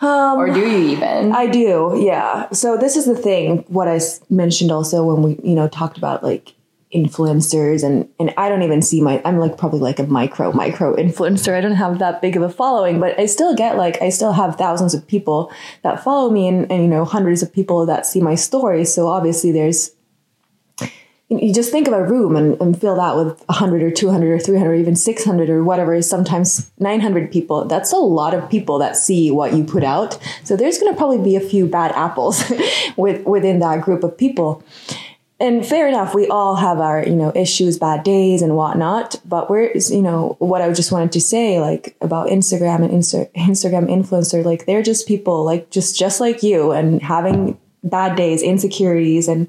Um, 0.00 0.38
Or 0.38 0.46
do 0.52 0.60
you 0.60 0.92
even? 0.92 1.32
I 1.32 1.46
do, 1.46 1.92
yeah. 2.02 2.48
So 2.52 2.76
this 2.76 2.96
is 2.96 3.06
the 3.06 3.14
thing. 3.16 3.64
What 3.68 3.88
I 3.88 3.96
s- 3.96 4.20
mentioned 4.30 4.70
also 4.72 5.04
when 5.04 5.22
we, 5.22 5.38
you 5.48 5.54
know, 5.54 5.68
talked 5.68 5.98
about 5.98 6.22
like 6.22 6.54
influencers 6.94 7.84
and 7.84 8.08
and 8.18 8.34
I 8.36 8.48
don't 8.48 8.62
even 8.62 8.82
see 8.82 9.00
my. 9.00 9.20
I'm 9.24 9.38
like 9.38 9.56
probably 9.56 9.80
like 9.80 9.98
a 9.98 10.06
micro 10.06 10.52
micro 10.52 10.96
influencer. 10.96 11.54
I 11.54 11.60
don't 11.60 11.76
have 11.76 11.98
that 12.00 12.20
big 12.20 12.36
of 12.36 12.42
a 12.42 12.48
following, 12.48 12.98
but 12.98 13.18
I 13.18 13.26
still 13.26 13.54
get 13.54 13.76
like 13.76 14.00
I 14.02 14.08
still 14.08 14.32
have 14.32 14.56
thousands 14.56 14.94
of 14.94 15.06
people 15.06 15.52
that 15.82 16.02
follow 16.02 16.30
me 16.30 16.48
and 16.48 16.70
and 16.70 16.82
you 16.82 16.88
know 16.88 17.04
hundreds 17.04 17.42
of 17.42 17.52
people 17.52 17.86
that 17.86 18.06
see 18.06 18.20
my 18.20 18.34
stories. 18.34 18.92
So 18.92 19.06
obviously 19.08 19.52
there's. 19.52 19.92
You 21.30 21.54
just 21.54 21.70
think 21.70 21.86
of 21.86 21.94
a 21.94 22.02
room 22.02 22.34
and, 22.34 22.60
and 22.60 22.78
fill 22.78 22.96
that 22.96 23.14
with 23.14 23.40
100 23.46 23.82
or 23.84 23.90
200 23.92 24.32
or 24.32 24.38
300 24.40 24.68
or 24.68 24.74
even 24.74 24.96
600 24.96 25.48
or 25.48 25.62
whatever 25.62 25.94
is 25.94 26.10
sometimes 26.10 26.72
900 26.80 27.30
people. 27.30 27.66
That's 27.66 27.92
a 27.92 27.96
lot 27.96 28.34
of 28.34 28.50
people 28.50 28.78
that 28.80 28.96
see 28.96 29.30
what 29.30 29.54
you 29.54 29.62
put 29.62 29.84
out. 29.84 30.18
So 30.42 30.56
there's 30.56 30.78
going 30.78 30.92
to 30.92 30.96
probably 30.96 31.22
be 31.22 31.36
a 31.36 31.40
few 31.40 31.66
bad 31.66 31.92
apples 31.92 32.42
with, 32.96 33.24
within 33.24 33.60
that 33.60 33.82
group 33.82 34.02
of 34.02 34.18
people. 34.18 34.64
And 35.40 35.64
fair 35.64 35.88
enough, 35.88 36.14
we 36.14 36.26
all 36.28 36.56
have 36.56 36.80
our, 36.80 37.02
you 37.02 37.16
know, 37.16 37.32
issues, 37.34 37.78
bad 37.78 38.02
days 38.02 38.42
and 38.42 38.56
whatnot. 38.56 39.18
But 39.24 39.48
we're, 39.48 39.72
you 39.72 40.02
know, 40.02 40.36
what 40.38 40.60
I 40.60 40.70
just 40.72 40.92
wanted 40.92 41.12
to 41.12 41.20
say, 41.20 41.60
like 41.60 41.96
about 42.02 42.28
Instagram 42.28 42.84
and 42.84 42.90
Insta- 42.90 43.32
Instagram 43.32 43.86
influencer, 43.86 44.44
like 44.44 44.66
they're 44.66 44.82
just 44.82 45.08
people 45.08 45.44
like 45.44 45.70
just, 45.70 45.98
just 45.98 46.20
like 46.20 46.42
you 46.42 46.72
and 46.72 47.00
having 47.00 47.56
bad 47.82 48.16
days, 48.16 48.42
insecurities 48.42 49.28
and, 49.28 49.48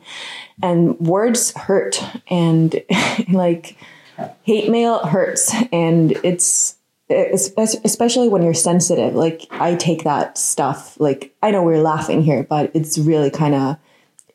and 0.61 0.99
words 0.99 1.55
hurt 1.55 2.03
and 2.27 2.81
like 3.31 3.75
hate 4.43 4.69
mail 4.69 4.99
hurts 5.05 5.53
and 5.71 6.11
it's 6.23 6.77
especially 7.09 8.29
when 8.29 8.41
you're 8.41 8.53
sensitive 8.53 9.15
like 9.15 9.45
i 9.51 9.75
take 9.75 10.03
that 10.03 10.37
stuff 10.37 10.97
like 10.97 11.35
i 11.43 11.51
know 11.51 11.61
we're 11.61 11.81
laughing 11.81 12.21
here 12.21 12.43
but 12.43 12.71
it's 12.73 12.97
really 12.97 13.29
kind 13.29 13.53
of 13.53 13.75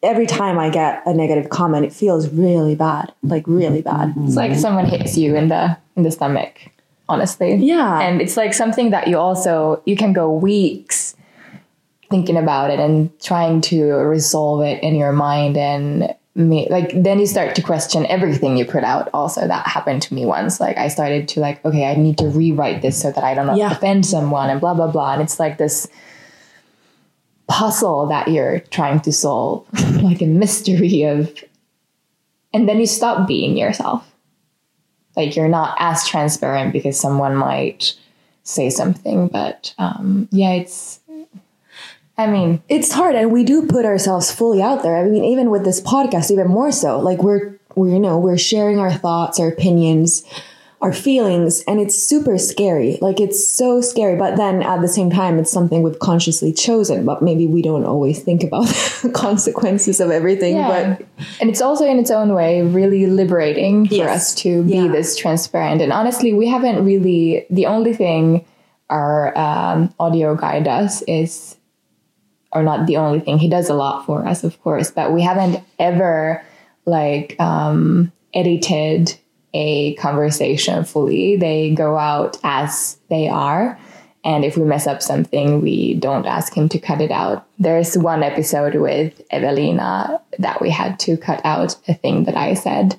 every 0.03 0.27
time 0.27 0.59
i 0.59 0.69
get 0.69 1.03
a 1.07 1.15
negative 1.15 1.49
comment 1.49 1.87
it 1.87 1.93
feels 1.93 2.29
really 2.29 2.75
bad 2.75 3.15
like 3.23 3.45
really 3.47 3.81
bad 3.81 4.13
It's 4.25 4.37
like 4.37 4.55
someone 4.57 4.85
hits 4.85 5.17
you 5.17 5.37
in 5.37 5.49
the 5.49 5.79
in 5.97 6.03
the 6.03 6.11
stomach, 6.11 6.71
honestly. 7.09 7.55
Yeah. 7.55 8.01
And 8.01 8.21
it's 8.21 8.37
like 8.37 8.55
something 8.55 8.91
that 8.91 9.09
you 9.09 9.19
also 9.19 9.83
you 9.87 9.97
can 9.97 10.13
go 10.13 10.31
weeks 10.31 11.06
thinking 12.11 12.37
about 12.37 12.71
it 12.71 12.79
and 12.79 13.11
trying 13.21 13.61
to 13.63 13.85
resolve 13.85 14.63
it 14.63 14.83
in 14.83 14.95
your 14.95 15.13
mind 15.13 15.57
and 15.57 16.15
me 16.35 16.69
like 16.71 16.93
then 17.03 17.19
you 17.19 17.27
start 17.27 17.55
to 17.55 17.63
question 17.63 18.05
everything 18.07 18.57
you 18.59 18.65
put 18.65 18.85
out. 18.85 19.09
Also 19.15 19.47
that 19.49 19.67
happened 19.67 20.03
to 20.03 20.15
me 20.15 20.27
once. 20.27 20.61
Like 20.61 20.77
i 20.77 20.89
started 20.89 21.27
to 21.29 21.41
like 21.41 21.65
okay 21.65 21.87
i 21.91 21.95
need 21.95 22.19
to 22.19 22.27
rewrite 22.29 22.83
this 22.83 23.01
so 23.01 23.11
that 23.11 23.25
i 23.25 23.33
don't 23.35 23.57
Yeah. 23.57 23.73
offend 23.73 24.05
someone 24.05 24.51
and 24.51 24.61
blah 24.61 24.75
blah 24.75 24.91
blah. 24.91 25.15
And 25.15 25.23
it's 25.23 25.41
like 25.41 25.57
this 25.59 25.89
puzzle 27.49 28.07
that 28.09 28.29
you're 28.29 28.61
trying 28.71 29.01
to 29.01 29.13
solve 29.13 29.65
like 30.03 30.21
a 30.21 30.27
mystery 30.27 31.05
of 31.05 31.33
and 32.53 32.69
then 32.69 32.81
you 32.81 32.87
stop 32.87 33.27
being 33.29 33.57
yourself. 33.57 34.11
Like 35.17 35.37
you're 35.37 35.49
not 35.49 35.77
as 35.79 36.07
transparent 36.07 36.73
because 36.73 36.99
someone 37.01 37.35
might 37.35 37.95
say 38.43 38.71
something 38.71 39.27
but 39.29 39.75
um 39.79 40.29
yeah 40.31 40.53
it's 40.53 41.01
i 42.19 42.27
mean 42.27 42.63
it's 42.69 42.93
hard 42.93 43.15
and 43.15 43.33
we 43.33 43.45
do 43.45 43.67
put 43.67 43.85
ourselves 43.85 44.31
fully 44.31 44.63
out 44.63 44.83
there 44.83 44.97
i 44.97 45.05
mean 45.05 45.25
even 45.25 45.51
with 45.51 45.65
this 45.65 45.81
podcast 45.81 46.31
even 46.31 46.47
more 46.49 46.73
so 46.73 46.99
like 46.99 47.23
we're 47.23 47.59
we're 47.75 47.89
you 47.91 47.99
know 47.99 48.19
we're 48.19 48.39
sharing 48.39 48.79
our 48.79 48.93
thoughts 48.93 49.39
our 49.41 49.49
opinions 49.49 50.25
our 50.83 50.93
feelings 50.93 51.63
and 51.67 51.81
it's 51.81 51.97
super 51.97 52.37
scary 52.37 52.99
like 53.01 53.19
it's 53.19 53.47
so 53.49 53.81
scary 53.81 54.15
but 54.15 54.37
then 54.37 54.63
at 54.63 54.83
the 54.83 54.89
same 54.89 55.09
time 55.11 55.39
it's 55.39 55.51
something 55.51 55.83
we've 55.83 55.99
consciously 55.99 56.53
chosen 56.53 57.05
but 57.07 57.23
maybe 57.23 57.47
we 57.47 57.63
don't 57.63 57.85
always 57.85 58.23
think 58.23 58.43
about 58.45 58.67
the 59.03 59.11
consequences 59.15 60.01
of 60.01 60.11
everything 60.11 60.55
Yeah. 60.57 60.97
but 60.99 61.07
and 61.41 61.49
it's 61.49 61.63
also 61.63 61.87
in 61.87 61.99
its 61.99 62.11
own 62.11 62.35
way 62.35 62.61
really 62.63 63.07
liberating 63.07 63.89
for 63.89 64.07
us 64.09 64.35
to 64.37 64.63
be 64.65 64.75
Yeah. 64.75 64.89
this 64.89 65.17
transparent. 65.17 65.81
And 65.81 65.93
honestly, 65.95 66.35
we 66.35 66.47
haven't 66.47 66.85
really, 66.85 67.47
the 67.49 67.65
only 67.67 67.95
thing 67.95 68.45
our 68.91 69.37
um, 69.37 69.95
audio 69.99 70.35
guy 70.35 70.61
does 70.61 71.03
is, 71.09 71.56
or 72.57 72.63
not 72.63 72.87
the 72.87 72.97
only 72.97 73.21
thing, 73.21 73.39
he 73.39 73.49
does 73.49 73.69
a 73.69 73.75
lot 73.75 74.07
for 74.07 74.27
us, 74.27 74.43
of 74.43 74.61
course, 74.63 74.91
but 74.91 75.13
we 75.13 75.21
haven't 75.21 75.63
ever 75.79 76.43
like 76.87 77.39
um, 77.39 78.11
edited 78.33 79.15
a 79.53 79.95
conversation 79.97 80.83
fully. 80.85 81.37
They 81.37 81.75
go 81.75 81.99
out 81.99 82.39
as 82.43 82.99
they 83.11 83.29
are. 83.29 83.79
And 84.25 84.45
if 84.45 84.57
we 84.57 84.65
mess 84.65 84.87
up 84.87 85.03
something, 85.03 85.61
we 85.61 85.95
don't 85.95 86.27
ask 86.27 86.55
him 86.55 86.69
to 86.71 86.79
cut 86.79 87.01
it 87.01 87.11
out. 87.11 87.47
There's 87.59 87.97
one 87.97 88.23
episode 88.23 88.75
with 88.75 89.21
Evelina 89.31 90.21
that 90.39 90.61
we 90.63 90.71
had 90.71 90.99
to 91.01 91.17
cut 91.17 91.41
out 91.45 91.77
a 91.87 91.95
thing 91.95 92.25
that 92.25 92.37
I 92.37 92.55
said. 92.55 92.97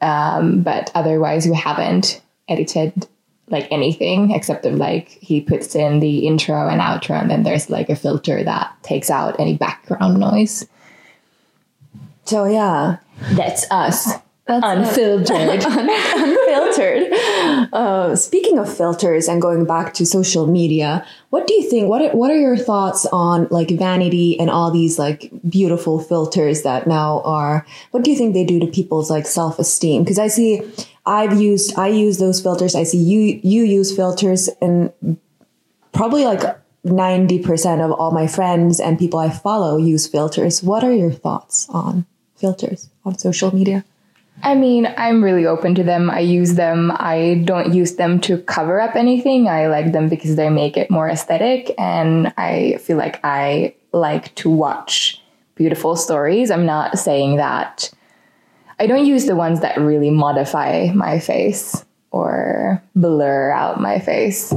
Um, 0.00 0.62
but 0.62 0.90
otherwise, 0.94 1.46
we 1.46 1.56
haven't 1.56 2.22
edited 2.48 3.08
like 3.48 3.68
anything 3.70 4.30
except 4.30 4.64
of 4.64 4.74
like 4.74 5.08
he 5.08 5.40
puts 5.40 5.74
in 5.74 6.00
the 6.00 6.26
intro 6.26 6.68
and 6.68 6.80
outro, 6.80 7.20
and 7.20 7.30
then 7.30 7.42
there's 7.42 7.70
like 7.70 7.88
a 7.90 7.96
filter 7.96 8.42
that 8.42 8.74
takes 8.82 9.10
out 9.10 9.38
any 9.38 9.56
background 9.56 10.18
noise. 10.18 10.66
so 12.24 12.44
yeah 12.44 12.98
That's 13.32 13.66
us. 13.70 14.14
That's 14.46 14.62
unfiltered. 14.62 15.64
unfiltered. 15.64 17.12
Uh, 17.72 18.14
speaking 18.14 18.58
of 18.58 18.74
filters 18.74 19.26
and 19.26 19.40
going 19.40 19.64
back 19.64 19.94
to 19.94 20.04
social 20.04 20.46
media, 20.46 21.06
what 21.30 21.46
do 21.46 21.54
you 21.54 21.68
think? 21.68 21.88
What 21.88 22.02
are, 22.02 22.10
what 22.10 22.30
are 22.30 22.38
your 22.38 22.58
thoughts 22.58 23.06
on 23.06 23.48
like 23.50 23.70
vanity 23.70 24.38
and 24.38 24.50
all 24.50 24.70
these 24.70 24.98
like 24.98 25.32
beautiful 25.48 25.98
filters 25.98 26.60
that 26.62 26.86
now 26.86 27.22
are? 27.22 27.66
What 27.92 28.04
do 28.04 28.10
you 28.10 28.18
think 28.18 28.34
they 28.34 28.44
do 28.44 28.60
to 28.60 28.66
people's 28.66 29.08
like 29.08 29.26
self 29.26 29.58
esteem? 29.58 30.02
Because 30.02 30.18
I 30.18 30.26
see, 30.26 30.60
I've 31.06 31.40
used, 31.40 31.78
I 31.78 31.88
use 31.88 32.18
those 32.18 32.40
filters. 32.40 32.74
I 32.74 32.84
see 32.84 32.98
you 32.98 33.40
you 33.42 33.62
use 33.64 33.94
filters, 33.94 34.48
and 34.60 34.92
probably 35.92 36.24
like 36.24 36.42
ninety 36.82 37.38
percent 37.38 37.82
of 37.82 37.92
all 37.92 38.10
my 38.10 38.26
friends 38.26 38.80
and 38.80 38.98
people 38.98 39.18
I 39.18 39.30
follow 39.30 39.76
use 39.76 40.06
filters. 40.06 40.62
What 40.62 40.82
are 40.82 40.92
your 40.92 41.12
thoughts 41.12 41.68
on 41.68 42.06
filters 42.36 42.88
on 43.04 43.18
social 43.18 43.54
media? 43.54 43.84
I 44.42 44.54
mean, 44.54 44.92
I'm 44.96 45.22
really 45.22 45.46
open 45.46 45.74
to 45.76 45.84
them. 45.84 46.10
I 46.10 46.18
use 46.18 46.54
them. 46.54 46.90
I 46.96 47.42
don't 47.44 47.72
use 47.72 47.94
them 47.96 48.20
to 48.22 48.38
cover 48.38 48.80
up 48.80 48.96
anything. 48.96 49.48
I 49.48 49.68
like 49.68 49.92
them 49.92 50.08
because 50.08 50.36
they 50.36 50.50
make 50.50 50.76
it 50.76 50.90
more 50.90 51.08
aesthetic. 51.08 51.72
And 51.78 52.32
I 52.36 52.78
feel 52.78 52.96
like 52.96 53.20
I 53.22 53.74
like 53.92 54.34
to 54.36 54.50
watch 54.50 55.22
beautiful 55.54 55.94
stories. 55.94 56.50
I'm 56.50 56.66
not 56.66 56.98
saying 56.98 57.36
that 57.36 57.90
I 58.78 58.86
don't 58.86 59.06
use 59.06 59.26
the 59.26 59.36
ones 59.36 59.60
that 59.60 59.78
really 59.78 60.10
modify 60.10 60.90
my 60.94 61.18
face 61.18 61.84
or 62.10 62.82
blur 62.94 63.50
out 63.50 63.80
my 63.80 63.98
face. 63.98 64.52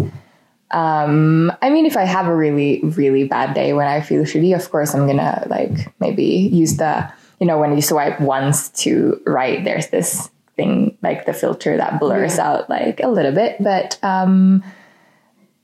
Um, 0.72 1.52
I 1.62 1.70
mean, 1.70 1.86
if 1.86 1.96
I 1.96 2.04
have 2.04 2.28
a 2.28 2.36
really, 2.36 2.82
really 2.84 3.28
bad 3.28 3.54
day 3.54 3.74
when 3.74 3.88
I 3.88 4.02
feel 4.02 4.24
shitty, 4.24 4.56
of 4.56 4.70
course, 4.70 4.94
I'm 4.94 5.08
gonna 5.08 5.46
like 5.50 5.94
maybe 6.00 6.26
use 6.26 6.78
the, 6.78 7.12
you 7.40 7.48
know, 7.48 7.58
when 7.58 7.76
you 7.76 7.82
swipe 7.82 8.20
once 8.20 8.70
to 8.84 9.22
right, 9.26 9.64
there's 9.64 9.88
this 9.88 10.30
thing 10.56 10.98
like 11.02 11.26
the 11.26 11.34
filter 11.34 11.78
that 11.78 12.00
blurs 12.00 12.38
out 12.38 12.70
like 12.70 13.00
a 13.02 13.08
little 13.08 13.32
bit. 13.32 13.64
But 13.64 13.98
um, 14.04 14.64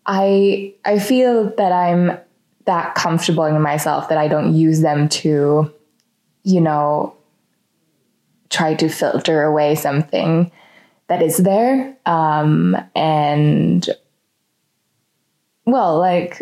I 0.05 0.73
I 0.85 0.99
feel 0.99 1.53
that 1.57 1.71
I'm 1.71 2.17
that 2.65 2.95
comfortable 2.95 3.43
in 3.45 3.61
myself 3.61 4.07
that 4.09 4.17
I 4.17 4.27
don't 4.27 4.55
use 4.55 4.81
them 4.81 5.09
to, 5.09 5.73
you 6.43 6.61
know, 6.61 7.15
try 8.53 8.75
to 8.75 8.87
filter 8.87 9.43
away 9.43 9.75
something 9.75 10.51
that 11.07 11.21
is 11.21 11.37
there. 11.37 11.97
Um, 12.05 12.77
and 12.95 13.89
well, 15.65 15.97
like 15.97 16.41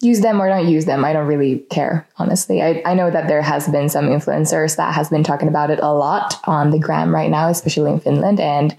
use 0.00 0.20
them 0.20 0.40
or 0.40 0.48
don't 0.48 0.68
use 0.68 0.84
them. 0.84 1.04
I 1.04 1.12
don't 1.12 1.26
really 1.26 1.60
care, 1.70 2.06
honestly. 2.18 2.62
I, 2.62 2.82
I 2.84 2.94
know 2.94 3.10
that 3.10 3.26
there 3.26 3.42
has 3.42 3.68
been 3.68 3.88
some 3.88 4.06
influencers 4.06 4.76
that 4.76 4.94
has 4.94 5.08
been 5.08 5.24
talking 5.24 5.48
about 5.48 5.70
it 5.70 5.80
a 5.80 5.92
lot 5.92 6.38
on 6.44 6.70
the 6.70 6.78
gram 6.78 7.12
right 7.12 7.30
now, 7.30 7.48
especially 7.48 7.90
in 7.90 8.00
Finland. 8.00 8.38
And 8.38 8.76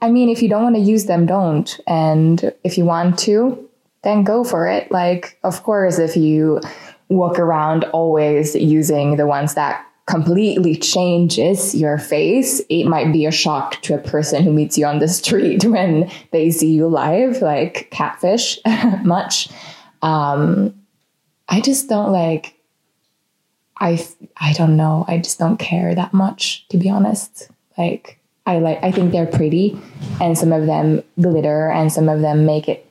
I 0.00 0.10
mean, 0.10 0.28
if 0.28 0.42
you 0.42 0.48
don't 0.48 0.62
want 0.62 0.76
to 0.76 0.82
use 0.82 1.06
them, 1.06 1.26
don't. 1.26 1.80
And 1.86 2.52
if 2.62 2.78
you 2.78 2.84
want 2.84 3.18
to, 3.20 3.68
then 4.04 4.22
go 4.22 4.44
for 4.44 4.68
it. 4.68 4.92
Like, 4.92 5.38
of 5.42 5.62
course, 5.64 5.98
if 5.98 6.16
you 6.16 6.60
walk 7.08 7.38
around 7.38 7.84
always 7.84 8.54
using 8.54 9.16
the 9.16 9.26
ones 9.26 9.54
that 9.54 9.84
completely 10.06 10.76
changes 10.76 11.74
your 11.74 11.98
face, 11.98 12.60
it 12.68 12.84
might 12.84 13.12
be 13.12 13.26
a 13.26 13.32
shock 13.32 13.82
to 13.82 13.94
a 13.94 13.98
person 13.98 14.42
who 14.42 14.52
meets 14.52 14.78
you 14.78 14.86
on 14.86 15.00
the 15.00 15.08
street 15.08 15.64
when 15.66 16.10
they 16.30 16.50
see 16.50 16.72
you 16.72 16.86
live, 16.86 17.42
like 17.42 17.88
catfish 17.90 18.58
much. 19.04 19.48
Um, 20.02 20.74
I 21.48 21.60
just 21.60 21.88
don't 21.88 22.12
like, 22.12 22.54
I, 23.78 24.04
I 24.36 24.52
don't 24.52 24.76
know. 24.76 25.04
I 25.08 25.18
just 25.18 25.38
don't 25.38 25.58
care 25.58 25.94
that 25.94 26.12
much, 26.12 26.66
to 26.68 26.78
be 26.78 26.88
honest. 26.88 27.50
Like, 27.76 28.20
I 28.46 28.58
like, 28.58 28.82
I 28.82 28.92
think 28.92 29.10
they're 29.10 29.26
pretty 29.26 29.78
and 30.20 30.38
some 30.38 30.52
of 30.52 30.66
them 30.66 31.02
glitter 31.20 31.68
and 31.68 31.92
some 31.92 32.08
of 32.08 32.20
them 32.20 32.46
make 32.46 32.68
it 32.68 32.85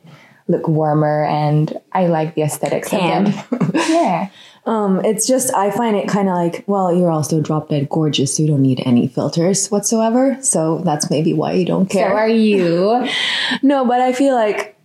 look 0.48 0.68
warmer 0.68 1.26
and 1.26 1.80
I 1.92 2.08
like 2.08 2.36
the 2.36 2.44
aesthetics 2.44 2.90
Tan. 2.90 3.28
of 3.28 3.50
them. 3.50 3.72
yeah. 3.74 4.30
Um, 4.66 5.04
it's 5.06 5.28
just 5.28 5.54
I 5.54 5.70
find 5.70 5.96
it 5.96 6.08
kind 6.08 6.28
of 6.28 6.36
like, 6.36 6.64
well, 6.68 6.94
you're 6.94 7.12
also 7.12 7.40
drop 7.40 7.70
dead 7.70 7.88
gorgeous, 7.90 8.36
so 8.36 8.44
you 8.44 8.50
don't 8.50 8.62
need 8.62 8.82
any 8.86 9.08
filters 9.08 9.68
whatsoever. 9.70 10.38
So 10.42 10.80
that's 10.80 11.10
maybe 11.10 11.34
why 11.34 11.54
you 11.54 11.66
don't 11.66 11.88
care. 11.88 12.10
So 12.10 12.16
are 12.16 12.30
you? 12.30 13.08
no, 13.62 13.86
but 13.86 14.02
I 14.02 14.12
feel 14.12 14.34
like 14.34 14.76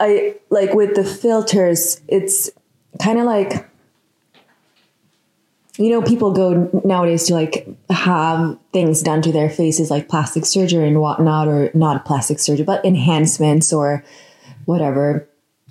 I 0.00 0.34
like 0.50 0.74
with 0.74 0.96
the 0.96 1.04
filters, 1.04 2.00
it's 2.08 2.50
kind 3.00 3.18
of 3.18 3.26
like 3.26 3.68
you 5.78 5.90
know, 5.90 6.02
people 6.02 6.32
go 6.32 6.68
nowadays 6.84 7.26
to 7.26 7.34
like 7.34 7.68
have 7.88 8.58
things 8.72 9.00
done 9.00 9.22
to 9.22 9.30
their 9.30 9.48
faces, 9.48 9.92
like 9.92 10.08
plastic 10.08 10.44
surgery 10.44 10.88
and 10.88 11.00
whatnot, 11.00 11.46
or 11.46 11.70
not 11.72 12.04
plastic 12.04 12.40
surgery, 12.40 12.64
but 12.64 12.84
enhancements 12.84 13.72
or 13.72 14.04
whatever. 14.68 15.26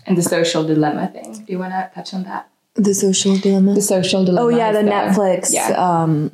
And 0.08 0.18
the 0.18 0.24
social 0.24 0.64
dilemma 0.64 1.08
thing. 1.16 1.34
Do 1.46 1.52
you 1.54 1.60
want 1.60 1.72
to 1.74 1.92
touch 1.94 2.14
on 2.16 2.24
that? 2.24 2.50
The 2.76 2.94
social 2.94 3.38
dilemma. 3.38 3.76
The 3.76 3.82
social 3.82 4.26
dilemma. 4.26 4.46
Oh 4.46 4.50
yeah, 4.50 4.72
the 4.72 4.86
Netflix 4.96 5.54
Yeah. 5.54 5.70
um, 5.88 6.32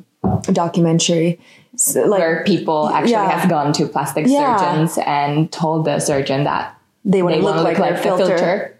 documentary. 0.52 1.40
So, 1.76 2.04
like 2.06 2.20
where 2.20 2.44
people 2.44 2.88
actually 2.88 3.12
Yeah. 3.12 3.30
have 3.38 3.50
gone 3.50 3.72
to 3.74 3.86
plastic 3.86 4.26
Yeah. 4.26 4.56
surgeons 4.56 4.98
and 5.04 5.50
told 5.52 5.84
the 5.84 5.98
surgeon 5.98 6.44
that 6.44 6.74
they 7.04 7.22
want 7.22 7.34
to 7.36 7.42
look 7.42 7.56
to 7.56 7.62
like 7.62 7.78
look 7.78 7.88
their 7.88 7.96
filter. 7.98 8.26
filter. 8.26 8.76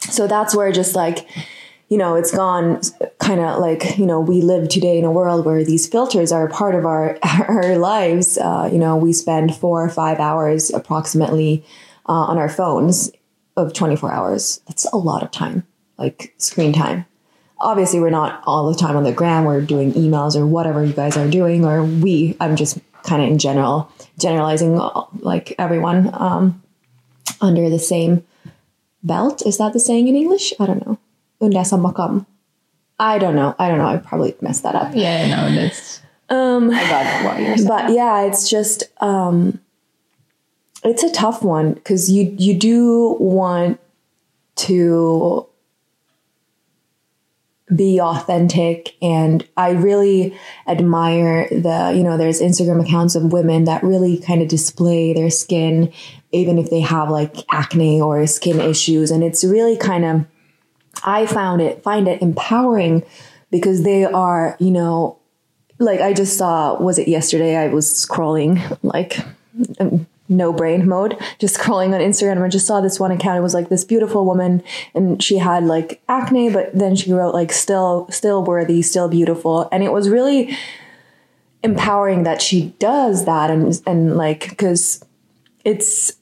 So 0.00 0.26
that's 0.26 0.54
where 0.54 0.70
just 0.72 0.94
like, 0.94 1.26
you 1.88 1.98
know, 1.98 2.14
it's 2.14 2.30
gone 2.30 2.80
kind 3.18 3.40
of 3.40 3.58
like, 3.58 3.98
you 3.98 4.06
know, 4.06 4.20
we 4.20 4.40
live 4.40 4.68
today 4.68 4.96
in 4.98 5.04
a 5.04 5.10
world 5.10 5.44
where 5.44 5.62
these 5.64 5.86
filters 5.86 6.30
are 6.32 6.46
a 6.46 6.50
part 6.50 6.74
of 6.74 6.86
our, 6.86 7.18
our 7.48 7.76
lives. 7.76 8.38
Uh, 8.38 8.68
you 8.72 8.78
know, 8.78 8.96
we 8.96 9.12
spend 9.12 9.54
four 9.56 9.82
or 9.84 9.88
five 9.90 10.18
hours 10.20 10.70
approximately 10.72 11.64
uh, 12.08 12.12
on 12.30 12.38
our 12.38 12.48
phones 12.48 13.10
of 13.56 13.72
24 13.72 14.12
hours. 14.12 14.60
That's 14.66 14.84
a 14.92 14.96
lot 14.96 15.22
of 15.22 15.30
time, 15.30 15.66
like 15.98 16.34
screen 16.38 16.72
time. 16.72 17.06
Obviously, 17.58 18.00
we're 18.00 18.10
not 18.10 18.42
all 18.46 18.70
the 18.70 18.78
time 18.78 18.96
on 18.96 19.04
the 19.04 19.12
gram. 19.12 19.44
We're 19.44 19.62
doing 19.62 19.92
emails 19.94 20.36
or 20.36 20.46
whatever 20.46 20.84
you 20.84 20.92
guys 20.92 21.16
are 21.16 21.28
doing, 21.28 21.64
or 21.64 21.82
we, 21.84 22.36
I'm 22.38 22.54
just 22.54 22.78
kind 23.02 23.22
of 23.22 23.28
in 23.28 23.38
general, 23.38 23.90
generalizing 24.18 24.76
like 25.20 25.54
everyone 25.58 26.10
um, 26.12 26.62
under 27.40 27.70
the 27.70 27.78
same 27.78 28.24
belt. 29.02 29.46
Is 29.46 29.56
that 29.58 29.72
the 29.72 29.80
saying 29.80 30.08
in 30.08 30.16
English? 30.16 30.52
I 30.60 30.66
don't 30.66 30.86
know. 30.86 30.98
Under 31.40 31.58
samma 31.60 31.94
kam. 31.94 32.26
I 32.98 33.18
don't 33.18 33.34
know. 33.36 33.54
I 33.58 33.68
don't 33.68 33.78
know. 33.78 33.86
I 33.88 33.96
probably 33.98 34.34
messed 34.40 34.62
that 34.64 34.74
up. 34.74 34.92
Yeah, 34.94 35.28
no, 35.28 35.54
that's 35.54 36.00
Um, 36.28 36.70
I 36.70 36.82
got 36.88 37.24
what 37.24 37.40
you're 37.40 37.56
saying. 37.56 37.68
but 37.68 37.90
yeah, 37.92 38.22
it's 38.22 38.48
just 38.50 38.84
um, 39.02 39.60
it's 40.86 41.02
a 41.02 41.12
tough 41.12 41.42
one 41.42 41.74
because 41.74 42.10
you 42.10 42.34
you 42.38 42.54
do 42.58 43.16
want 43.18 43.80
to 44.56 45.46
be 47.74 48.00
authentic 48.00 48.96
and 49.02 49.46
i 49.56 49.70
really 49.70 50.36
admire 50.68 51.48
the 51.48 51.92
you 51.96 52.02
know 52.04 52.16
there's 52.16 52.40
instagram 52.40 52.80
accounts 52.80 53.16
of 53.16 53.32
women 53.32 53.64
that 53.64 53.82
really 53.82 54.18
kind 54.18 54.40
of 54.40 54.46
display 54.46 55.12
their 55.12 55.30
skin 55.30 55.92
even 56.30 56.58
if 56.58 56.70
they 56.70 56.80
have 56.80 57.10
like 57.10 57.44
acne 57.50 58.00
or 58.00 58.24
skin 58.26 58.60
issues 58.60 59.10
and 59.10 59.24
it's 59.24 59.42
really 59.42 59.76
kind 59.76 60.04
of 60.04 60.24
i 61.02 61.26
found 61.26 61.60
it 61.60 61.82
find 61.82 62.06
it 62.06 62.22
empowering 62.22 63.02
because 63.50 63.82
they 63.82 64.04
are 64.04 64.56
you 64.60 64.70
know 64.70 65.18
like 65.78 66.00
I 66.00 66.12
just 66.12 66.38
saw, 66.38 66.80
was 66.80 66.98
it 66.98 67.08
yesterday? 67.08 67.56
I 67.56 67.68
was 67.68 67.86
scrolling 67.86 68.78
like 68.82 69.18
um, 69.78 70.06
no 70.28 70.52
brain 70.52 70.88
mode, 70.88 71.16
just 71.38 71.56
scrolling 71.56 71.94
on 71.94 72.00
Instagram. 72.00 72.42
I 72.42 72.48
just 72.48 72.66
saw 72.66 72.80
this 72.80 72.98
one 72.98 73.12
account. 73.12 73.38
It 73.38 73.42
was 73.42 73.54
like 73.54 73.68
this 73.68 73.84
beautiful 73.84 74.24
woman, 74.24 74.62
and 74.94 75.22
she 75.22 75.38
had 75.38 75.64
like 75.64 76.02
acne, 76.08 76.50
but 76.50 76.76
then 76.76 76.96
she 76.96 77.12
wrote 77.12 77.34
like 77.34 77.52
still, 77.52 78.08
still 78.10 78.44
worthy, 78.44 78.82
still 78.82 79.08
beautiful, 79.08 79.68
and 79.72 79.82
it 79.82 79.92
was 79.92 80.08
really 80.08 80.56
empowering 81.62 82.22
that 82.24 82.42
she 82.42 82.74
does 82.78 83.24
that, 83.24 83.50
and 83.50 83.80
and 83.86 84.16
like 84.16 84.50
because 84.50 85.04
it's 85.64 86.16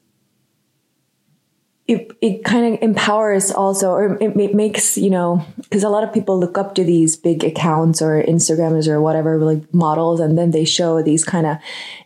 it, 1.87 2.12
it 2.23 2.44
kind 2.44 2.75
of 2.75 2.83
empowers 2.83 3.51
also 3.51 3.90
or 3.90 4.14
it, 4.16 4.35
it 4.37 4.55
makes 4.55 4.97
you 4.97 5.11
know 5.11 5.44
because 5.59 5.83
a 5.83 5.88
lot 5.90 6.03
of 6.03 6.12
people 6.14 6.38
look 6.38 6.57
up 6.57 6.75
to 6.75 6.85
these 6.85 7.14
big 7.16 7.44
accounts 7.44 8.01
or 8.01 8.23
instagrammers 8.23 8.88
or 8.88 9.03
whatever 9.03 9.38
like 9.38 9.73
models 9.75 10.18
and 10.18 10.38
then 10.38 10.51
they 10.51 10.64
show 10.64 11.03
these 11.03 11.25
kind 11.25 11.47
of 11.47 11.59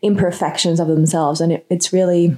imperfections 0.03 0.81
of 0.81 0.89
themselves 0.89 1.41
and 1.41 1.53
it, 1.53 1.67
it's 1.71 1.93
really 1.93 2.37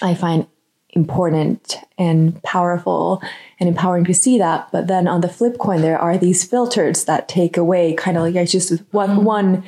i 0.00 0.14
find 0.14 0.46
important 0.90 1.76
and 1.98 2.40
powerful 2.44 3.20
and 3.60 3.68
empowering 3.68 4.04
to 4.04 4.14
see 4.14 4.38
that 4.38 4.70
but 4.72 4.86
then 4.86 5.06
on 5.06 5.20
the 5.20 5.28
flip 5.28 5.58
coin 5.58 5.82
there 5.82 5.98
are 5.98 6.16
these 6.16 6.44
filters 6.44 7.04
that 7.04 7.28
take 7.28 7.56
away 7.58 7.92
kind 7.92 8.16
of 8.16 8.22
like 8.22 8.34
it's 8.36 8.52
just 8.52 8.80
one 8.92 9.24
one 9.24 9.62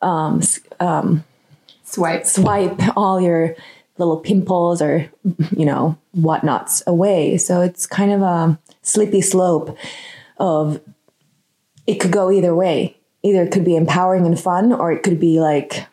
um, 0.00 0.40
um, 0.80 1.24
swipe. 1.84 2.24
swipe 2.24 2.80
all 2.96 3.20
your 3.20 3.54
little 3.98 4.16
pimples 4.18 4.80
or 4.82 5.10
you 5.56 5.64
know 5.66 5.96
whatnots 6.12 6.82
away 6.86 7.36
so 7.36 7.60
it's 7.60 7.86
kind 7.86 8.10
of 8.12 8.22
a 8.22 8.58
slippery 8.82 9.20
slope 9.20 9.76
of 10.38 10.80
it 11.86 12.00
could 12.00 12.10
go 12.12 12.30
either 12.30 12.54
way 12.54 12.96
either 13.22 13.42
it 13.42 13.52
could 13.52 13.64
be 13.64 13.76
empowering 13.76 14.26
and 14.26 14.40
fun 14.40 14.72
or 14.72 14.90
it 14.92 15.02
could 15.02 15.20
be 15.20 15.40
like 15.40 15.86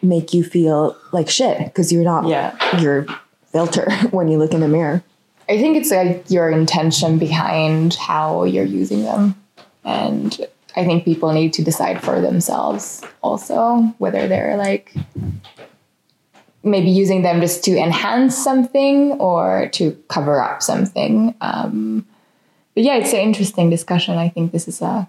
make 0.00 0.32
you 0.34 0.42
feel 0.42 0.96
like 1.12 1.28
shit 1.28 1.58
because 1.66 1.92
you're 1.92 2.02
not 2.04 2.26
Yeah. 2.26 2.56
your 2.80 3.06
filter 3.52 3.90
when 4.10 4.28
you 4.28 4.38
look 4.38 4.52
in 4.54 4.60
the 4.60 4.68
mirror 4.68 5.02
I 5.48 5.58
think 5.58 5.76
it's 5.76 5.90
like 5.90 6.30
your 6.30 6.50
intention 6.50 7.18
behind 7.18 7.94
how 7.94 8.44
you're 8.44 8.64
using 8.64 9.02
them. 9.02 9.34
And 9.84 10.38
I 10.76 10.84
think 10.84 11.04
people 11.04 11.32
need 11.32 11.52
to 11.54 11.64
decide 11.64 12.00
for 12.02 12.20
themselves 12.20 13.02
also 13.22 13.92
whether 13.98 14.28
they're 14.28 14.56
like 14.56 14.94
maybe 16.64 16.90
using 16.90 17.22
them 17.22 17.40
just 17.40 17.64
to 17.64 17.76
enhance 17.76 18.36
something 18.36 19.12
or 19.12 19.68
to 19.72 19.92
cover 20.08 20.40
up 20.40 20.62
something. 20.62 21.34
Um, 21.40 22.06
but 22.74 22.84
yeah, 22.84 22.96
it's 22.96 23.12
an 23.12 23.20
interesting 23.20 23.70
discussion. 23.70 24.16
I 24.16 24.28
think 24.28 24.52
this 24.52 24.68
is 24.68 24.80
a 24.80 25.08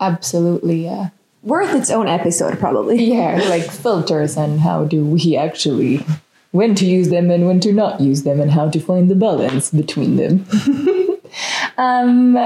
absolutely 0.00 0.88
uh, 0.88 1.06
worth 1.42 1.74
its 1.74 1.90
own 1.90 2.08
episode 2.08 2.58
probably 2.58 3.04
yeah, 3.04 3.36
like 3.48 3.64
filters 3.64 4.36
and 4.36 4.60
how 4.60 4.84
do 4.84 5.04
we 5.04 5.36
actually 5.36 6.04
when 6.52 6.74
to 6.74 6.84
use 6.84 7.08
them 7.08 7.30
and 7.30 7.46
when 7.46 7.60
to 7.60 7.72
not 7.72 8.00
use 8.00 8.24
them 8.24 8.40
and 8.40 8.50
how 8.50 8.68
to 8.68 8.78
find 8.78 9.10
the 9.10 9.14
balance 9.14 9.70
between 9.70 10.16
them. 10.16 10.46
um 11.78 12.38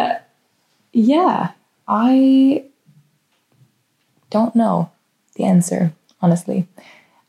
yeah, 0.92 1.51
I 1.87 2.64
don't 4.31 4.57
know 4.57 4.90
the 5.35 5.45
answer, 5.45 5.92
honestly. 6.23 6.66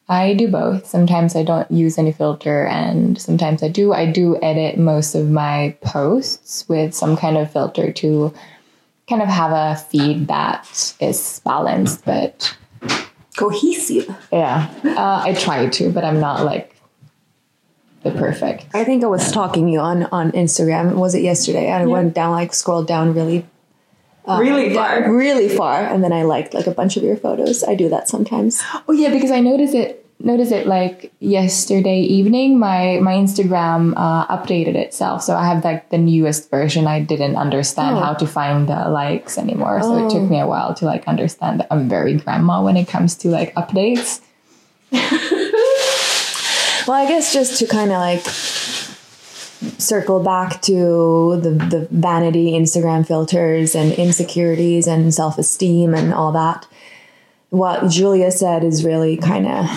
I 0.09 0.33
do 0.33 0.47
both. 0.47 0.85
Sometimes 0.85 1.35
I 1.35 1.43
don't 1.43 1.69
use 1.69 1.97
any 1.97 2.13
filter 2.13 2.65
and 2.65 3.19
sometimes 3.19 3.61
I 3.61 3.67
do. 3.67 3.93
I 3.93 4.09
do 4.09 4.41
edit 4.41 4.79
most 4.79 5.15
of 5.15 5.29
my 5.29 5.75
posts 5.81 6.67
with 6.69 6.93
some 6.93 7.17
kind 7.17 7.37
of 7.37 7.51
filter 7.51 7.91
to 7.91 8.33
kind 9.09 9.21
of 9.21 9.27
have 9.27 9.51
a 9.51 9.75
feed 9.75 10.27
that 10.27 10.95
is 10.99 11.41
balanced, 11.43 12.05
but 12.05 12.55
cohesive 13.37 14.13
yeah, 14.31 14.69
uh, 14.83 15.21
I 15.23 15.33
try 15.33 15.67
to, 15.67 15.91
but 15.91 16.03
I'm 16.03 16.19
not 16.19 16.45
like 16.45 16.77
the 18.03 18.11
perfect. 18.11 18.67
i 18.73 18.83
think 18.83 19.03
i 19.03 19.07
was 19.07 19.25
stalking 19.25 19.67
you 19.67 19.79
on 19.79 20.03
on 20.05 20.31
instagram 20.33 20.93
was 20.93 21.15
it 21.15 21.23
yesterday 21.23 21.71
i 21.71 21.85
went 21.85 22.13
down 22.13 22.31
like 22.31 22.53
scrolled 22.53 22.87
down 22.87 23.13
really 23.13 23.45
really 24.27 24.73
far. 24.73 25.11
really 25.11 25.49
far 25.49 25.81
and 25.83 26.03
then 26.03 26.11
i 26.13 26.23
liked 26.23 26.53
like 26.53 26.67
a 26.67 26.71
bunch 26.71 26.97
of 26.97 27.03
your 27.03 27.15
photos 27.17 27.63
i 27.63 27.73
do 27.75 27.87
that 27.89 28.07
sometimes 28.09 28.61
Oh 28.87 28.93
yeah, 28.93 29.09
because 29.11 29.31
I 29.31 29.39
noticed 29.39 29.73
it. 29.75 30.03
Noticed 30.19 30.51
it 30.51 30.65
like 30.65 31.11
yesterday 31.19 31.99
evening. 32.01 32.57
My 32.57 32.97
my 33.01 33.13
Instagram 33.13 33.93
uh, 33.95 34.25
updated 34.35 34.73
itself, 34.75 35.21
so 35.21 35.35
I 35.35 35.45
have 35.45 35.63
like 35.63 35.89
the 35.93 35.99
newest 35.99 36.49
version. 36.49 36.87
I 36.87 36.99
didn't 37.01 37.35
understand 37.35 37.97
Oh. 37.97 37.99
how 38.01 38.13
to 38.15 38.25
find 38.25 38.67
the 38.67 38.89
likes 38.89 39.37
anymore, 39.37 39.77
so 39.83 39.93
it 40.01 40.09
took 40.09 40.25
me 40.29 40.39
a 40.39 40.47
while 40.47 40.73
to 40.79 40.85
like 40.85 41.07
understand 41.07 41.59
that 41.59 41.67
I'm 41.69 41.87
very 41.87 42.15
grandma 42.17 42.63
when 42.63 42.77
it 42.77 42.87
comes 42.87 43.13
to 43.21 43.27
like 43.29 43.53
updates. 43.55 44.21
well 46.87 46.95
i 46.95 47.05
guess 47.07 47.33
just 47.33 47.59
to 47.59 47.67
kind 47.67 47.91
of 47.91 47.99
like 47.99 48.23
circle 49.77 50.21
back 50.23 50.61
to 50.61 51.39
the, 51.41 51.49
the 51.49 51.87
vanity 51.91 52.51
instagram 52.51 53.05
filters 53.05 53.75
and 53.75 53.91
insecurities 53.93 54.87
and 54.87 55.13
self-esteem 55.13 55.93
and 55.93 56.13
all 56.13 56.31
that. 56.31 56.67
What 57.49 57.89
julia 57.89 58.31
said 58.31 58.63
is 58.63 58.85
really 58.85 59.17
kind 59.17 59.47
of 59.47 59.69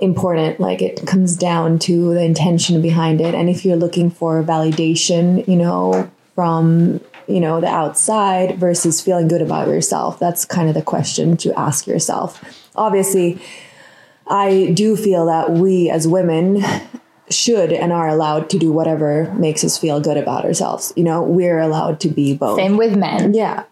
important 0.00 0.58
like 0.58 0.80
it 0.80 1.06
comes 1.06 1.36
down 1.36 1.78
to 1.80 2.14
the 2.14 2.22
intention 2.22 2.80
behind 2.80 3.20
it. 3.20 3.34
And 3.34 3.50
if 3.50 3.64
you're 3.64 3.76
looking 3.76 4.10
for 4.10 4.42
validation 4.42 5.46
you 5.46 5.56
know 5.56 6.10
from 6.34 7.00
you 7.28 7.40
know 7.40 7.60
the 7.60 7.68
outside 7.68 8.58
versus 8.58 9.00
feeling 9.00 9.28
good 9.28 9.42
about 9.42 9.68
yourself 9.68 10.18
that's 10.18 10.44
kind 10.44 10.68
of 10.68 10.74
the 10.74 10.82
question 10.82 11.36
to 11.38 11.58
ask 11.58 11.86
yourself. 11.86 12.42
Obviously 12.74 13.40
i 14.28 14.70
do 14.74 14.96
feel 14.96 15.26
that 15.26 15.50
we 15.50 15.90
as 15.90 16.06
women 16.06 16.62
should 17.30 17.72
and 17.72 17.92
are 17.92 18.08
allowed 18.08 18.50
to 18.50 18.58
do 18.58 18.72
whatever 18.72 19.32
makes 19.34 19.62
us 19.64 19.78
feel 19.78 20.00
good 20.00 20.16
about 20.16 20.44
ourselves 20.44 20.92
you 20.96 21.04
know 21.04 21.22
we're 21.22 21.58
allowed 21.60 22.00
to 22.00 22.08
be 22.08 22.34
both 22.36 22.56
Same 22.58 22.76
with 22.76 22.96
men. 22.96 23.34
yeah. 23.34 23.64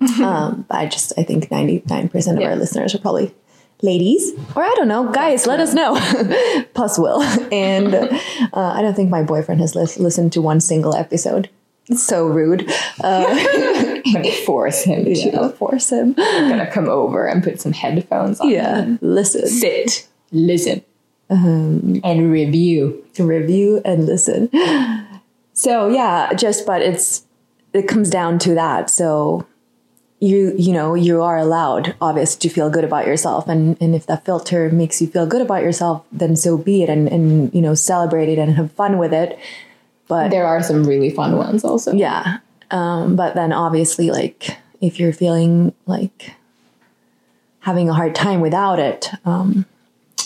um, 0.22 0.66
I 0.70 0.86
just 0.86 1.12
I 1.16 1.22
think 1.22 1.50
ninety 1.50 1.82
nine 1.88 2.08
percent 2.08 2.36
of 2.36 2.42
Yeah. 2.42 2.50
our 2.50 2.56
listeners 2.56 2.94
are 2.94 2.98
probably 2.98 3.34
ladies, 3.80 4.32
or 4.54 4.62
I 4.64 4.72
don't 4.76 4.88
know, 4.88 5.10
guys. 5.12 5.46
Let 5.46 5.60
us 5.60 5.72
know. 5.74 5.94
Plus, 6.74 6.98
will 6.98 7.22
and 7.52 7.94
uh, 7.94 8.08
I 8.52 8.82
don't 8.82 8.94
think 8.94 9.08
my 9.10 9.22
boyfriend 9.22 9.60
has 9.60 9.74
lis- 9.74 9.98
listened 9.98 10.32
to 10.34 10.42
one 10.42 10.60
single 10.60 10.94
episode. 10.94 11.48
It's 11.88 12.02
so 12.02 12.26
rude. 12.26 12.70
Uh, 13.02 14.00
force 14.46 14.82
him 14.84 15.04
to. 15.04 15.14
yeah, 15.14 15.48
force 15.50 15.90
him. 15.90 16.14
I'm 16.18 16.48
gonna 16.48 16.70
come 16.70 16.88
over 16.88 17.26
and 17.26 17.42
put 17.42 17.60
some 17.60 17.72
headphones 17.72 18.40
on. 18.40 18.50
Yeah, 18.50 18.96
listen, 19.00 19.46
Sit, 19.46 20.08
listen, 20.32 20.82
Um, 21.30 22.00
and 22.04 22.30
review. 22.30 23.04
review 23.18 23.80
and 23.84 24.06
listen. 24.06 24.50
So 25.52 25.88
yeah, 25.88 26.32
just 26.34 26.66
but 26.66 26.82
it's 26.82 27.24
it 27.72 27.88
comes 27.88 28.10
down 28.10 28.38
to 28.40 28.54
that. 28.54 28.90
So 28.90 29.46
you 30.20 30.54
you 30.56 30.72
know 30.72 30.94
you 30.94 31.22
are 31.22 31.36
allowed 31.38 31.94
obvious 32.00 32.34
to 32.36 32.48
feel 32.48 32.70
good 32.70 32.84
about 32.84 33.06
yourself 33.06 33.46
and 33.48 33.76
and 33.80 33.94
if 33.94 34.06
that 34.06 34.24
filter 34.24 34.70
makes 34.70 35.00
you 35.02 35.06
feel 35.08 35.26
good 35.26 35.42
about 35.42 35.62
yourself 35.62 36.04
then 36.12 36.34
so 36.36 36.56
be 36.56 36.82
it 36.82 36.88
and 36.88 37.08
and 37.08 37.52
you 37.52 37.60
know 37.60 37.74
celebrate 37.74 38.28
it 38.28 38.38
and 38.38 38.54
have 38.54 38.70
fun 38.72 38.96
with 38.96 39.12
it 39.12 39.38
but 40.08 40.30
There 40.30 40.46
are 40.46 40.62
some 40.62 40.84
really 40.84 41.10
fun 41.10 41.36
ones 41.36 41.62
also. 41.64 41.92
yeah 41.92 42.38
um 42.70 43.16
but 43.16 43.34
then 43.34 43.52
obviously 43.52 44.10
like 44.10 44.56
if 44.80 44.98
you're 45.00 45.12
feeling 45.12 45.74
like 45.84 46.32
having 47.60 47.90
a 47.90 47.94
hard 47.94 48.14
time 48.14 48.40
without 48.40 48.78
it 48.78 49.10
um 49.26 49.66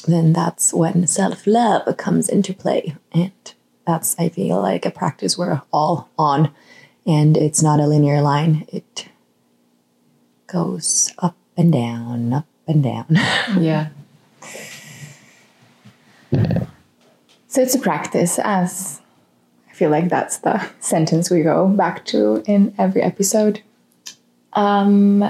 then 0.07 0.33
that's 0.33 0.73
when 0.73 1.07
self-love 1.07 1.97
comes 1.97 2.29
into 2.29 2.53
play 2.55 2.95
and 3.13 3.33
that's 3.87 4.15
i 4.19 4.29
feel 4.29 4.61
like 4.61 4.85
a 4.87 4.91
practice 4.91 5.37
we're 5.39 5.61
all 5.73 6.09
on 6.19 6.51
and 7.07 7.37
it's 7.37 7.63
not 7.63 7.81
a 7.81 7.87
linear 7.87 8.21
line 8.21 8.67
it 8.73 9.09
goes 10.47 11.13
up 11.19 11.37
and 11.57 11.73
down 11.73 12.33
up 12.33 12.47
and 12.67 12.83
down 12.83 13.07
Yeah. 13.59 13.89
So 17.47 17.63
it's 17.63 17.75
a 17.75 17.79
practice, 17.79 18.39
as 18.39 19.01
I 19.71 19.73
feel 19.73 19.91
like 19.91 20.09
that's 20.09 20.39
the 20.39 20.69
sentence 20.81 21.31
we 21.31 21.43
go 21.43 21.67
back 21.69 22.05
to 22.07 22.43
in 22.47 22.75
every 22.79 23.03
episode. 23.03 23.63
um, 24.53 25.25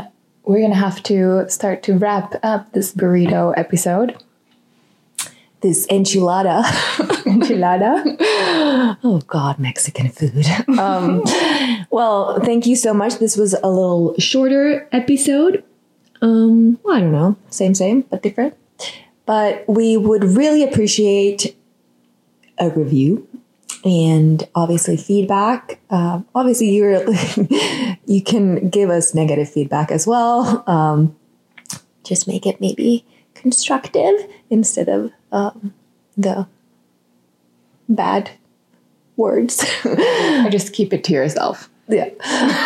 we're 0.44 0.61
gonna 0.62 0.74
have 0.74 1.02
to 1.04 1.48
start 1.48 1.83
to 1.85 1.98
wrap 1.98 2.35
up 2.42 2.72
this 2.72 2.92
burrito 2.94 3.52
episode. 3.57 4.16
This 5.60 5.86
enchilada. 5.88 6.62
Enchilada. 7.26 8.16
Oh 9.02 9.20
God, 9.26 9.58
Mexican 9.58 10.08
food. 10.08 10.46
Um, 10.78 11.22
well, 11.90 12.38
thank 12.40 12.66
you 12.66 12.76
so 12.76 12.94
much. 12.94 13.18
This 13.18 13.36
was 13.36 13.54
a 13.54 13.68
little 13.68 14.14
shorter 14.18 14.88
episode. 14.92 15.64
Um, 16.22 16.78
well, 16.82 16.96
I 16.96 17.00
don't 17.00 17.12
know, 17.12 17.36
same, 17.50 17.74
same, 17.74 18.02
but 18.02 18.22
different. 18.22 18.54
But 19.26 19.64
we 19.68 19.96
would 19.96 20.24
really 20.24 20.62
appreciate 20.62 21.56
a 22.58 22.70
review 22.70 23.28
and 23.84 24.46
obviously 24.54 24.96
feedback. 24.96 25.80
Uh, 25.90 26.20
obviously, 26.34 26.70
you're 26.70 27.04
you 28.06 28.22
can 28.22 28.68
give 28.68 28.90
us 28.90 29.14
negative 29.14 29.50
feedback 29.50 29.90
as 29.90 30.06
well. 30.06 30.64
Um, 30.66 31.16
just 32.04 32.26
make 32.26 32.46
it 32.46 32.60
maybe 32.60 33.04
constructive 33.38 34.14
instead 34.51 34.88
of 34.88 35.12
um, 35.33 35.74
the 36.16 36.46
bad 37.88 38.31
words. 39.16 39.64
or 39.85 40.48
just 40.51 40.72
keep 40.72 40.92
it 40.92 41.05
to 41.05 41.12
yourself. 41.12 41.70
yeah. 41.88 42.09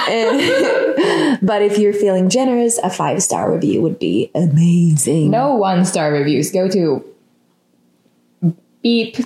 And- 0.08 1.38
but 1.46 1.62
if 1.62 1.78
you're 1.78 1.92
feeling 1.92 2.28
generous, 2.28 2.78
a 2.78 2.90
five 2.90 3.22
star 3.22 3.52
review 3.52 3.80
would 3.82 3.98
be 3.98 4.30
amazing. 4.34 5.30
No 5.30 5.54
one 5.54 5.84
star 5.84 6.12
reviews. 6.12 6.50
Go 6.50 6.68
to 6.68 7.04
beep. 8.82 9.16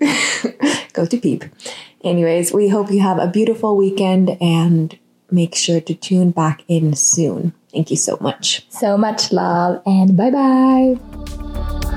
Go 0.92 1.06
to 1.06 1.18
Peep. 1.18 1.44
Anyways, 2.02 2.52
we 2.52 2.68
hope 2.68 2.90
you 2.90 3.00
have 3.00 3.18
a 3.18 3.26
beautiful 3.28 3.76
weekend 3.76 4.36
and 4.40 4.98
make 5.30 5.54
sure 5.54 5.80
to 5.80 5.94
tune 5.94 6.30
back 6.30 6.64
in 6.66 6.94
soon. 6.96 7.52
Thank 7.72 7.90
you 7.90 7.96
so 7.96 8.18
much. 8.20 8.66
So 8.68 8.96
much 8.96 9.32
love 9.32 9.82
and 9.86 10.16
bye 10.16 10.30
bye. 10.30 11.89